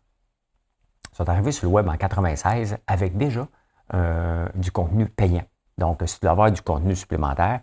Ils 1.12 1.16
sont 1.16 1.28
arrivés 1.28 1.52
sur 1.52 1.68
le 1.68 1.74
web 1.74 1.88
en 1.88 1.96
96 1.96 2.78
avec 2.86 3.16
déjà 3.16 3.46
euh, 3.94 4.48
du 4.54 4.70
contenu 4.72 5.06
payant. 5.06 5.44
Donc, 5.78 6.02
si 6.06 6.14
tu 6.14 6.20
dois 6.22 6.32
avoir 6.32 6.50
du 6.50 6.62
contenu 6.62 6.94
supplémentaire, 6.96 7.60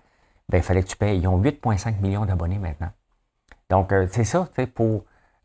ben, 0.50 0.58
il 0.58 0.64
fallait 0.64 0.84
que 0.84 0.90
tu 0.90 0.98
payes. 0.98 1.20
Ils 1.20 1.28
ont 1.28 1.42
8,5 1.42 2.00
millions 2.02 2.26
d'abonnés 2.26 2.60
maintenant. 2.60 2.92
Donc, 3.70 3.94
c'est 4.12 4.24
ça, 4.24 4.48
pour. 4.74 5.04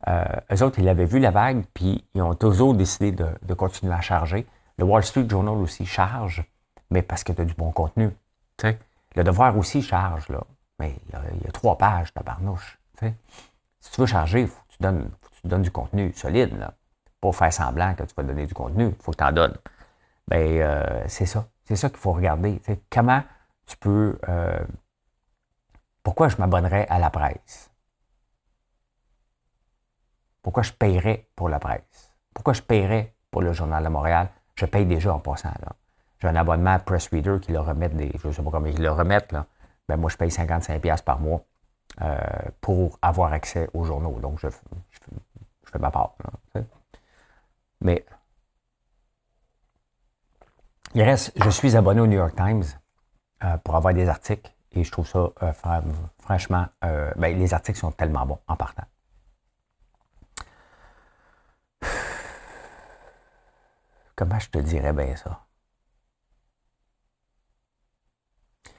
Euh, 0.09 0.25
eux 0.53 0.63
autres, 0.63 0.79
ils 0.79 0.89
avaient 0.89 1.05
vu 1.05 1.19
la 1.19 1.31
vague, 1.31 1.65
puis 1.75 2.05
ils 2.15 2.23
ont 2.23 2.35
toujours 2.35 2.75
décidé 2.75 3.13
de, 3.13 3.55
continuer 3.55 3.95
à 3.95 4.01
charger. 4.01 4.47
Le 4.79 4.85
Wall 4.85 5.05
Street 5.05 5.29
Journal 5.29 5.55
aussi 5.55 5.87
charge, 5.87 6.45
mais 6.91 7.03
parce 7.03 7.25
que 7.25 7.33
tu 7.33 7.43
as 7.43 7.45
du 7.45 7.55
bon 7.55 7.71
contenu. 7.73 8.11
Tu 8.57 8.67
sais. 8.67 8.79
Le 9.15 9.25
devoir 9.25 9.57
aussi 9.57 9.83
charge, 9.83 10.29
là. 10.29 10.43
Mais 10.79 10.97
il 11.09 11.45
y 11.45 11.49
a, 11.49 11.53
trois 11.53 11.77
pages, 11.77 12.13
ta 12.13 12.23
barnouche. 12.23 12.79
Tu 12.99 13.07
sais. 13.07 13.15
Si 13.81 13.93
tu 13.93 14.01
veux 14.01 14.07
charger, 14.07 14.43
il 14.43 14.49
faut 14.49 14.63
que 14.63 14.77
tu 14.77 14.83
donnes, 14.83 15.11
tu 15.41 15.49
donnes 15.49 15.63
du 15.63 15.71
contenu 15.71 16.13
solide, 16.15 16.59
là. 16.59 16.75
Pas 17.21 17.33
faire 17.33 17.53
semblant 17.53 17.95
que 17.95 18.03
tu 18.03 18.15
vas 18.17 18.23
donner 18.25 18.47
du 18.47 18.55
contenu. 18.55 18.87
Il 18.89 19.03
faut 19.03 19.13
que 19.13 19.19
tu 19.19 19.25
en 19.25 19.33
donnes. 19.33 19.57
Ben, 20.27 20.61
euh, 20.61 21.05
c'est 21.07 21.27
ça. 21.27 21.47
C'est 21.65 21.77
ça 21.77 21.89
qu'il 21.89 21.99
faut 21.99 22.13
regarder. 22.13 22.61
comment 22.91 23.23
tu 23.67 23.77
peux. 23.77 24.19
Euh, 24.29 24.65
pourquoi 26.03 26.29
je 26.29 26.37
m'abonnerais 26.39 26.87
à 26.89 26.99
la 26.99 27.11
presse? 27.11 27.72
Pourquoi 30.43 30.63
je 30.63 30.73
paierais 30.73 31.27
pour 31.37 31.49
la 31.49 31.59
presse? 31.59 32.13
Pourquoi 32.35 32.53
je 32.53 32.63
paierais 32.63 33.15
pour 33.31 33.43
le 33.43 33.53
Journal 33.53 33.83
de 33.85 33.89
Montréal? 33.89 34.29
Je 34.55 34.67
paye 34.67 34.87
déjà 34.87 35.15
en 35.15 35.19
passant. 35.19 35.51
J'ai 36.21 36.29
un 36.29 36.37
abonnement 36.37 36.73
à 36.73 36.79
Press 36.79 37.09
Reader 37.09 37.39
qui 37.41 37.53
le 37.53 37.61
remettent 37.61 37.97
des. 37.97 38.13
Je 38.23 38.29
ne 38.29 38.33
sais 38.33 38.43
pas 38.43 38.51
comment 38.51 38.67
ils 38.67 38.81
le 38.81 38.91
remettent. 38.91 39.33
Là. 39.33 39.47
Ben, 39.89 39.97
moi, 39.97 40.11
je 40.11 40.17
paye 40.17 40.31
55$ 40.31 41.03
par 41.03 41.19
mois 41.19 41.43
euh, 42.01 42.17
pour 42.61 42.99
avoir 43.03 43.33
accès 43.33 43.69
aux 43.75 43.85
journaux. 43.85 44.19
Donc, 44.21 44.39
je, 44.41 44.49
fais 44.49 45.79
ma 45.79 45.91
part. 45.91 46.15
Mais 47.81 48.05
il 50.95 51.03
reste, 51.03 51.33
je 51.37 51.51
suis 51.51 51.77
abonné 51.77 52.01
au 52.01 52.07
New 52.07 52.19
York 52.19 52.37
Times 52.37 52.65
euh, 53.43 53.57
pour 53.59 53.75
avoir 53.75 53.93
des 53.93 54.09
articles 54.09 54.53
et 54.73 54.85
je 54.85 54.93
trouve 54.93 55.07
ça, 55.07 55.31
euh, 55.43 55.53
franchement, 56.19 56.67
ben, 56.81 57.39
les 57.39 57.53
articles 57.53 57.79
sont 57.79 57.91
tellement 57.91 58.25
bons 58.25 58.39
en 58.47 58.57
partant. 58.57 58.85
Comment 64.23 64.39
je 64.39 64.51
te 64.51 64.59
dirais 64.59 64.93
bien 64.93 65.17
ça? 65.17 65.41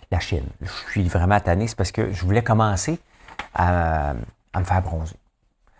La 0.09 0.21
Chine. 0.21 0.47
Je 0.61 0.71
suis 0.91 1.09
vraiment 1.09 1.37
tanné, 1.41 1.67
c'est 1.67 1.75
parce 1.75 1.91
que 1.91 2.13
je 2.13 2.23
voulais 2.23 2.43
commencer 2.45 2.97
à, 3.53 4.13
me 4.55 4.63
faire 4.63 4.81
bronzer. 4.81 5.17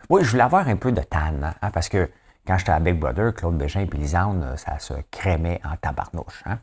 Oui, 0.09 0.21
je 0.25 0.31
voulais 0.31 0.43
avoir 0.43 0.67
un 0.67 0.75
peu 0.75 0.91
de 0.91 0.99
tan, 0.99 1.41
hein, 1.61 1.71
parce 1.71 1.87
que 1.87 2.11
quand 2.45 2.57
j'étais 2.57 2.73
à 2.73 2.81
Big 2.81 2.99
Brother, 2.99 3.33
Claude 3.33 3.57
Bégin 3.57 3.79
et 3.79 3.85
Lisande, 3.85 4.53
ça 4.57 4.79
se 4.79 4.95
crémait 5.11 5.61
en 5.63 5.77
tabarnouche. 5.77 6.43
Hein? 6.45 6.59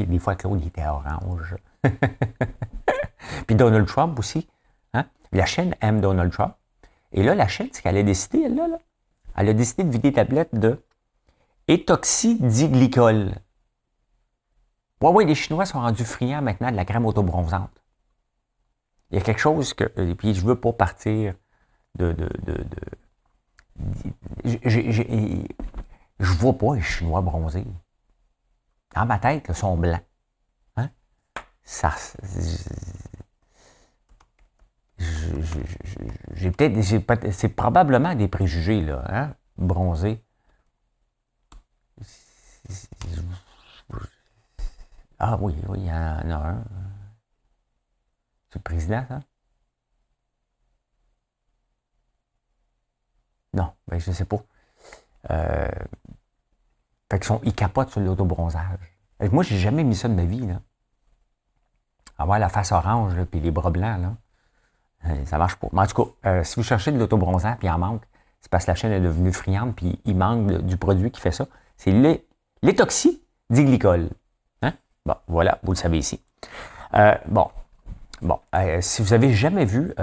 Et 0.00 0.06
des 0.06 0.18
fois, 0.18 0.34
Claude, 0.34 0.60
il 0.60 0.66
était 0.66 0.84
orange. 0.84 1.54
Puis 3.46 3.54
Donald 3.54 3.86
Trump 3.86 4.18
aussi. 4.18 4.48
Hein? 4.94 5.04
La 5.30 5.46
chaîne 5.46 5.76
aime 5.80 6.00
Donald 6.00 6.32
Trump. 6.32 6.56
Et 7.12 7.22
là, 7.22 7.36
la 7.36 7.46
chaîne, 7.46 7.68
c'est 7.70 7.82
qu'elle 7.82 7.98
a 7.98 8.02
décidé, 8.02 8.42
elle, 8.46 8.56
là, 8.56 8.66
elle 9.36 9.48
a 9.48 9.52
décidé 9.52 9.84
de 9.84 9.90
vider 9.90 10.12
tablette 10.12 10.52
de 10.56 10.82
étoxydiglycol. 11.68 13.34
Oui, 15.00 15.10
oui, 15.14 15.26
les 15.26 15.34
Chinois 15.34 15.66
sont 15.66 15.80
rendus 15.80 16.04
friands 16.04 16.42
maintenant 16.42 16.70
de 16.70 16.76
la 16.76 16.84
crème 16.84 17.06
autobronzante. 17.06 17.82
Il 19.10 19.18
y 19.18 19.20
a 19.20 19.24
quelque 19.24 19.40
chose 19.40 19.74
que. 19.74 19.84
Et 20.00 20.14
puis, 20.14 20.34
je 20.34 20.44
veux 20.44 20.58
pas 20.58 20.72
partir 20.72 21.34
de. 21.96 22.12
de, 22.12 22.28
de, 22.42 22.64
je 24.64 24.80
ne 26.20 26.38
vois 26.38 26.56
pas 26.56 26.74
les 26.74 26.82
Chinois 26.82 27.20
bronzés. 27.20 27.66
Dans 28.94 29.06
ma 29.06 29.18
tête, 29.18 29.44
ils 29.48 29.54
sont 29.54 29.76
blancs. 29.76 30.02
Hein? 30.76 30.90
Ça. 31.62 31.94
J'ai 34.98 36.50
peut-être. 36.50 37.30
C'est 37.32 37.50
probablement 37.50 38.14
des 38.14 38.28
préjugés, 38.28 38.80
là, 38.80 39.04
hein? 39.08 39.34
Bronzés. 39.58 40.24
Ah 45.18 45.36
oui, 45.40 45.54
oui, 45.68 45.78
il 45.80 45.86
y 45.86 45.90
en 45.90 46.30
a 46.30 46.48
un. 46.48 46.64
C'est 48.50 48.58
le 48.58 48.62
président, 48.62 49.04
ça? 49.08 49.20
Non, 53.54 53.72
ben 53.88 53.98
je 53.98 54.10
ne 54.10 54.14
sais 54.14 54.24
pas. 54.26 54.42
Euh, 55.30 55.68
fait 57.10 57.18
qu'ils 57.18 57.24
sont, 57.24 57.40
ils 57.44 57.54
capotent 57.54 57.90
sur 57.90 58.00
l'autobronzage. 58.00 58.78
Moi, 59.20 59.42
j'ai 59.42 59.58
jamais 59.58 59.82
mis 59.82 59.96
ça 59.96 60.08
de 60.08 60.14
ma 60.14 60.24
vie. 60.24 60.46
Là. 60.46 60.60
Avoir 62.18 62.38
la 62.38 62.48
face 62.48 62.72
orange 62.72 63.14
et 63.32 63.40
les 63.40 63.50
bras 63.50 63.70
blancs, 63.70 64.00
là, 64.00 64.16
euh, 65.06 65.24
ça 65.24 65.38
marche 65.38 65.56
pas. 65.56 65.68
Mais 65.72 65.80
en 65.80 65.86
tout 65.86 66.04
cas, 66.04 66.10
euh, 66.30 66.44
si 66.44 66.56
vous 66.56 66.62
cherchez 66.62 66.92
de 66.92 66.98
l'autobronzage 66.98 67.56
puis 67.56 67.68
il 67.68 67.70
en 67.70 67.78
manque, 67.78 68.02
c'est 68.40 68.50
parce 68.50 68.66
que 68.66 68.72
la 68.72 68.74
chaîne 68.74 68.92
est 68.92 69.00
devenue 69.00 69.32
friande 69.32 69.74
puis 69.74 69.98
il 70.04 70.16
manque 70.16 70.62
du 70.62 70.76
produit 70.76 71.10
qui 71.10 71.20
fait 71.20 71.32
ça. 71.32 71.46
C'est 71.76 71.92
l'étoxy 72.66 73.22
diglycol. 73.50 74.08
Hein? 74.62 74.72
Bon, 75.04 75.16
voilà, 75.28 75.58
vous 75.62 75.72
le 75.72 75.76
savez 75.76 75.98
ici. 75.98 76.20
Euh, 76.94 77.14
bon, 77.26 77.48
bon 78.22 78.38
si 78.80 79.02
vous 79.02 79.12
avez 79.12 79.32
jamais 79.32 79.64
vu 79.64 79.94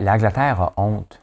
l'Angleterre 0.00 0.60
a 0.60 0.72
honte 0.76 1.22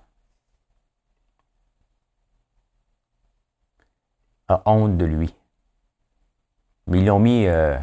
a 4.48 4.62
honte 4.66 4.98
de 4.98 5.06
lui. 5.06 5.34
Mais 6.88 7.00
ils 7.00 7.06
l'ont 7.06 7.20
mis. 7.20 7.48
Euh, 7.48 7.78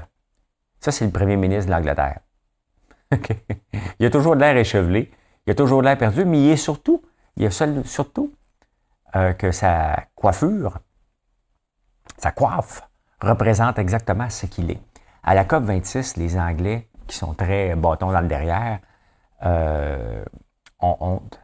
ça, 0.80 0.92
c'est 0.92 1.04
le 1.04 1.10
premier 1.10 1.36
ministre 1.36 1.66
de 1.66 1.70
l'Angleterre. 1.72 2.20
il 3.98 4.06
a 4.06 4.10
toujours 4.10 4.34
l'air 4.34 4.56
échevelé, 4.56 5.10
il 5.46 5.50
a 5.50 5.54
toujours 5.54 5.82
l'air 5.82 5.98
perdu, 5.98 6.24
mais 6.24 6.42
il 6.42 6.50
est 6.50 6.56
surtout, 6.56 7.02
il 7.36 7.46
a 7.46 7.50
surtout 7.84 8.32
euh, 9.16 9.32
que 9.32 9.52
sa 9.52 10.04
coiffure, 10.14 10.78
sa 12.18 12.30
coiffe, 12.30 12.88
représente 13.20 13.78
exactement 13.78 14.28
ce 14.30 14.46
qu'il 14.46 14.70
est. 14.70 14.80
À 15.22 15.34
la 15.34 15.44
COP26, 15.44 16.18
les 16.18 16.38
Anglais, 16.38 16.88
qui 17.06 17.16
sont 17.16 17.34
très 17.34 17.76
bâtons 17.76 18.12
dans 18.12 18.20
le 18.20 18.28
derrière, 18.28 18.80
euh, 19.44 20.24
ont 20.80 20.96
honte. 21.00 21.40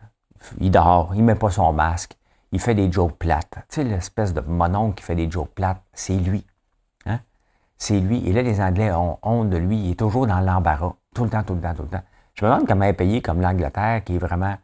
Il 0.59 0.71
dort, 0.71 1.13
il 1.15 1.21
ne 1.21 1.27
met 1.27 1.35
pas 1.35 1.51
son 1.51 1.73
masque, 1.73 2.17
il 2.53 2.61
fait 2.61 2.75
des 2.75 2.91
jokes 2.91 3.17
plates. 3.19 3.59
Tu 3.69 3.77
sais, 3.77 3.85
l'espèce 3.85 4.33
de 4.33 4.41
monon 4.41 4.93
qui 4.93 5.03
fait 5.03 5.15
des 5.15 5.31
jokes 5.31 5.55
plates, 5.55 5.83
c'est 5.93 6.17
lui. 6.17 6.47
Hein? 7.07 7.21
C'est 7.77 8.01
lui. 8.01 8.27
Et 8.27 8.33
là, 8.33 8.43
les 8.43 8.61
Anglais 8.61 8.91
ont 8.93 9.19
honte 9.23 9.51
de 9.51 9.57
lui. 9.57 9.79
Il 9.79 9.91
est 9.93 9.99
toujours 9.99 10.27
dans 10.27 10.41
l'embarras. 10.41 10.95
Tout 11.15 11.25
le 11.25 11.31
temps, 11.31 11.43
tout 11.43 11.55
le 11.55 11.61
temps, 11.61 11.75
tout 11.75 11.83
le 11.83 11.89
temps. 11.89 12.03
Je 12.35 12.45
me 12.45 12.51
demande 12.51 12.67
comment 12.67 12.85
est 12.85 12.95
payé 12.95 13.21
comme 13.21 13.41
l'Angleterre, 13.41 14.03
qui 14.05 14.15
est 14.15 14.19
vraiment 14.19 14.57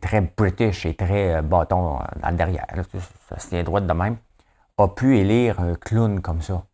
très 0.00 0.20
british 0.20 0.86
et 0.86 0.94
très 0.94 1.36
euh, 1.36 1.42
bâton 1.42 1.96
euh, 1.96 2.04
dans 2.20 2.30
le 2.30 2.36
derrière. 2.36 2.66
Ça 3.28 3.38
se 3.38 3.48
tient 3.48 3.62
droit 3.62 3.80
de 3.80 3.92
même. 3.92 4.16
A 4.78 4.88
pu 4.88 5.18
élire 5.18 5.60
un 5.60 5.74
clown 5.74 6.20
comme 6.20 6.42
ça. 6.42 6.64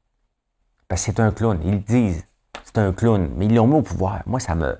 Parce 0.88 1.07
que 1.07 1.12
c'est 1.12 1.21
un 1.21 1.31
clown. 1.31 1.61
Ils 1.65 1.73
le 1.73 1.79
disent. 1.79 2.27
C'est 2.65 2.79
un 2.79 2.93
clown. 2.93 3.31
Mais 3.37 3.47
ils 3.47 3.55
l'ont 3.55 3.67
mis 3.67 3.77
au 3.77 3.83
pouvoir. 3.83 4.23
Moi, 4.27 4.41
ça 4.41 4.55
me. 4.55 4.77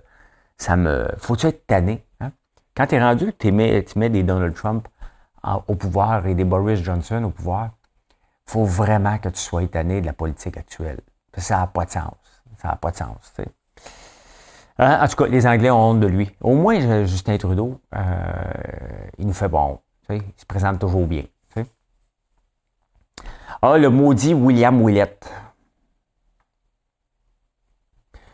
Ça 0.57 0.77
me. 0.77 1.09
Faut-tu 1.19 1.47
être 1.47 1.67
tanné? 1.67 2.05
Hein? 2.21 2.33
Quand 2.77 2.87
tu 2.87 2.97
es 2.97 3.03
rendu, 3.03 3.33
tu 3.39 3.53
mets, 3.53 3.83
des 3.83 4.23
Donald 4.23 4.55
Trump 4.55 4.89
au 5.67 5.75
pouvoir 5.75 6.27
et 6.27 6.35
des 6.35 6.45
Boris 6.45 6.81
Johnson 6.83 7.25
au 7.25 7.31
pouvoir, 7.31 7.71
faut 8.47 8.65
vraiment 8.65 9.19
que 9.19 9.29
tu 9.29 9.41
sois 9.41 9.63
étonné 9.63 10.01
de 10.01 10.07
la 10.07 10.13
politique 10.13 10.57
actuelle. 10.57 11.01
Ça 11.37 11.59
n'a 11.59 11.67
pas 11.67 11.85
de 11.85 11.91
sens. 11.91 12.15
Ça 12.59 12.69
n'a 12.69 12.77
pas 12.77 12.91
de 12.91 12.97
sens. 12.97 13.35
En 14.83 15.07
tout 15.07 15.17
cas, 15.17 15.27
les 15.29 15.47
Anglais 15.47 15.71
ont 15.71 15.91
honte 15.91 16.01
de 16.01 16.07
lui. 16.07 16.31
Au 16.41 16.55
moins, 16.55 17.05
Justin 17.05 17.39
Trudeau, 17.39 17.81
euh, 17.95 18.01
il 19.19 19.27
nous 19.27 19.33
fait 19.33 19.49
bon. 19.49 19.79
Il 20.11 20.21
se 20.37 20.45
présente 20.47 20.81
toujours 20.81 21.07
bien. 21.07 21.25
Ah, 23.65 23.79
le 23.79 23.91
maudit 23.91 24.35
William 24.35 24.85
Willett. 24.85 25.33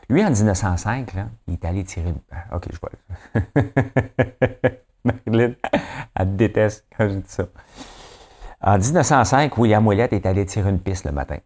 Lui, 0.08 0.24
en 0.24 0.30
1905, 0.30 1.12
là, 1.12 1.28
il 1.46 1.54
est 1.54 1.64
allé 1.66 1.84
tirer 1.84 2.08
une... 2.08 2.20
Ah, 2.30 2.56
OK, 2.56 2.68
je 2.72 2.78
vois. 2.78 2.90
Marilyn, 5.04 5.54
elle 6.14 6.36
déteste 6.36 6.86
quand 6.96 7.10
je 7.10 7.16
dis 7.16 7.28
ça. 7.28 7.44
En 8.62 8.78
1905, 8.78 9.58
William 9.58 9.86
Ouellette 9.86 10.14
est 10.14 10.24
allé 10.24 10.46
tirer 10.46 10.70
une 10.70 10.80
piste 10.80 11.04
le 11.04 11.12
matin. 11.12 11.36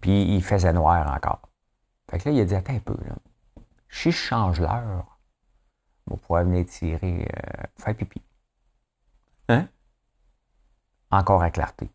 Puis 0.00 0.34
il 0.34 0.42
faisait 0.42 0.72
noir 0.72 1.14
encore. 1.14 1.51
Fait 2.12 2.18
que 2.18 2.28
là, 2.28 2.34
il 2.34 2.40
a 2.42 2.44
dit 2.44 2.54
Attends 2.54 2.74
un 2.74 2.78
peu, 2.78 2.96
là. 3.06 3.14
Si 3.88 4.12
je 4.12 4.16
change 4.16 4.60
l'heure, 4.60 5.18
on 6.06 6.14
va 6.14 6.20
pouvoir 6.20 6.44
venir 6.44 6.66
tirer, 6.66 7.26
euh, 7.26 7.62
faire 7.78 7.96
pipi. 7.96 8.22
Hein? 9.48 9.66
Encore 11.10 11.42
à 11.42 11.50
clarté. 11.50 11.90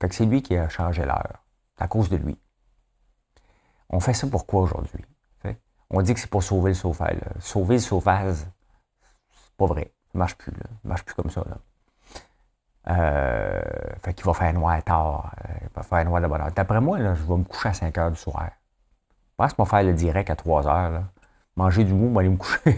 Fait 0.00 0.08
que 0.10 0.14
c'est 0.14 0.26
lui 0.26 0.42
qui 0.42 0.54
a 0.54 0.68
changé 0.68 1.04
l'heure. 1.04 1.42
C'est 1.76 1.84
à 1.84 1.88
cause 1.88 2.10
de 2.10 2.16
lui. 2.16 2.38
On 3.88 4.00
fait 4.00 4.12
ça 4.12 4.26
pourquoi 4.26 4.62
aujourd'hui? 4.62 5.04
On 5.88 6.02
dit 6.02 6.14
que 6.14 6.20
c'est 6.20 6.30
pour 6.30 6.42
sauver 6.42 6.70
le 6.72 6.74
sauvage. 6.74 7.20
Sauver 7.38 7.76
le 7.76 7.80
sauvage, 7.80 8.38
c'est 8.38 9.56
pas 9.56 9.66
vrai. 9.66 9.92
Ça 10.12 10.18
marche 10.18 10.34
plus. 10.34 10.50
Là. 10.50 10.64
Ça 10.82 10.88
marche 10.88 11.04
plus 11.04 11.14
comme 11.14 11.30
ça. 11.30 11.44
Là. 11.48 11.58
Euh, 12.88 13.62
fait 14.02 14.12
qu'il 14.12 14.26
va 14.26 14.34
faire 14.34 14.52
noir 14.52 14.82
tard. 14.82 15.32
Euh, 15.48 15.52
il 15.62 15.68
va 15.72 15.82
faire 15.84 16.04
noir 16.04 16.20
de 16.20 16.26
bonne 16.26 16.40
heure. 16.40 16.50
D'après 16.52 16.80
moi, 16.80 16.98
là, 16.98 17.14
je 17.14 17.22
vais 17.22 17.36
me 17.36 17.44
coucher 17.44 17.68
à 17.68 17.72
5 17.72 17.96
heures 17.98 18.10
du 18.10 18.16
soir. 18.16 18.50
Je 19.38 19.44
pense 19.44 19.52
qu'on 19.52 19.64
va 19.64 19.68
faire 19.68 19.82
le 19.82 19.92
direct 19.92 20.30
à 20.30 20.36
3 20.36 20.66
heures. 20.66 20.90
Là. 20.90 21.02
Manger 21.56 21.84
du 21.84 21.92
mou, 21.92 22.18
aller 22.18 22.30
me 22.30 22.38
coucher. 22.38 22.58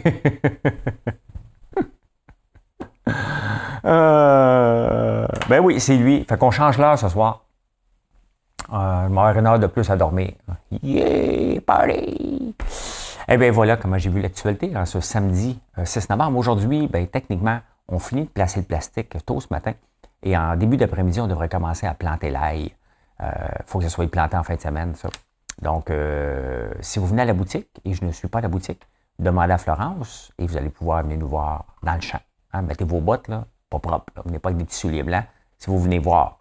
euh, 3.84 5.26
ben 5.48 5.60
oui, 5.60 5.78
c'est 5.78 5.96
lui. 5.96 6.24
Fait 6.28 6.36
qu'on 6.36 6.50
change 6.50 6.78
l'heure 6.78 6.98
ce 6.98 7.08
soir. 7.08 7.44
Euh, 8.72 9.04
je 9.04 9.08
m'aurai 9.08 9.38
une 9.38 9.46
heure 9.46 9.60
de 9.60 9.68
plus 9.68 9.88
à 9.88 9.96
dormir. 9.96 10.32
Yeah, 10.82 11.60
party! 11.60 12.56
Eh 13.28 13.36
bien 13.36 13.52
voilà 13.52 13.76
comment 13.76 13.98
j'ai 13.98 14.10
vu 14.10 14.20
l'actualité 14.20 14.76
en 14.76 14.84
ce 14.84 14.98
samedi 15.00 15.60
6 15.84 15.98
euh, 16.10 16.16
novembre. 16.16 16.38
Aujourd'hui, 16.38 16.88
ben, 16.88 17.06
techniquement, 17.06 17.60
on 17.86 18.00
finit 18.00 18.24
de 18.24 18.28
placer 18.28 18.58
le 18.58 18.66
plastique 18.66 19.14
tôt 19.24 19.40
ce 19.40 19.46
matin. 19.50 19.74
Et 20.24 20.36
en 20.36 20.56
début 20.56 20.76
d'après-midi, 20.76 21.20
on 21.20 21.28
devrait 21.28 21.48
commencer 21.48 21.86
à 21.86 21.94
planter 21.94 22.30
l'ail. 22.30 22.72
Il 23.20 23.26
euh, 23.26 23.30
faut 23.66 23.78
que 23.78 23.84
ce 23.84 23.90
soit 23.90 24.10
planté 24.10 24.36
en 24.36 24.42
fin 24.42 24.56
de 24.56 24.60
semaine, 24.60 24.94
ça. 24.96 25.08
Donc, 25.62 25.90
euh, 25.90 26.72
si 26.80 26.98
vous 26.98 27.06
venez 27.06 27.22
à 27.22 27.24
la 27.24 27.34
boutique, 27.34 27.68
et 27.84 27.94
je 27.94 28.04
ne 28.04 28.12
suis 28.12 28.28
pas 28.28 28.38
à 28.38 28.42
la 28.42 28.48
boutique, 28.48 28.82
demandez 29.18 29.52
à 29.52 29.58
Florence 29.58 30.32
et 30.38 30.46
vous 30.46 30.56
allez 30.56 30.70
pouvoir 30.70 31.02
venir 31.02 31.18
nous 31.18 31.28
voir 31.28 31.64
dans 31.82 31.94
le 31.94 32.00
champ. 32.00 32.20
Hein. 32.52 32.62
mettez 32.62 32.84
vos 32.84 33.00
bottes, 33.00 33.28
là, 33.28 33.46
pas 33.68 33.78
propres. 33.78 34.12
Là. 34.16 34.22
Venez 34.24 34.38
pas 34.38 34.50
avec 34.50 34.58
des 34.58 34.64
petits 34.64 34.78
souliers 34.78 35.02
blancs. 35.02 35.24
Si 35.58 35.68
vous 35.68 35.78
venez 35.78 35.98
voir, 35.98 36.38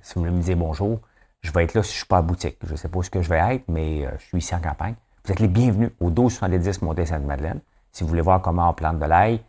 si 0.00 0.14
vous 0.14 0.24
me 0.24 0.40
dire 0.40 0.56
bonjour, 0.56 1.00
je 1.44 1.52
vais 1.52 1.64
être 1.64 1.74
là 1.74 1.82
si 1.82 1.90
je 1.90 1.94
ne 1.94 1.98
suis 1.98 2.06
pas 2.06 2.18
à 2.18 2.22
boutique. 2.22 2.56
Je 2.64 2.72
ne 2.72 2.76
sais 2.76 2.88
pas 2.88 3.02
ce 3.02 3.10
que 3.10 3.20
je 3.20 3.28
vais 3.28 3.54
être, 3.54 3.64
mais 3.68 4.06
euh, 4.06 4.10
je 4.18 4.24
suis 4.24 4.38
ici 4.38 4.54
en 4.54 4.60
campagne. 4.60 4.94
Vous 5.24 5.32
êtes 5.32 5.40
les 5.40 5.48
bienvenus 5.48 5.90
au 6.00 6.06
1270 6.06 6.82
Montée 6.82 7.06
Sainte-Madeleine. 7.06 7.60
Si 7.92 8.02
vous 8.02 8.08
voulez 8.08 8.22
voir 8.22 8.40
comment 8.40 8.70
on 8.70 8.72
plante 8.72 8.98
de 8.98 9.04
l'ail, 9.04 9.40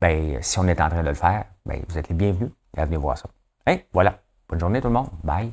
ben, 0.00 0.42
si 0.42 0.58
on 0.58 0.66
est 0.66 0.80
en 0.80 0.88
train 0.88 1.02
de 1.02 1.08
le 1.08 1.14
faire, 1.14 1.44
ben, 1.66 1.82
vous 1.88 1.98
êtes 1.98 2.08
les 2.08 2.14
bienvenus 2.14 2.50
et 2.76 2.80
à 2.80 2.86
venir 2.86 3.00
voir 3.00 3.18
ça. 3.18 3.28
Hey, 3.66 3.84
voilà. 3.92 4.18
Bonne 4.48 4.60
journée 4.60 4.80
tout 4.80 4.88
le 4.88 4.94
monde. 4.94 5.08
Bye. 5.22 5.52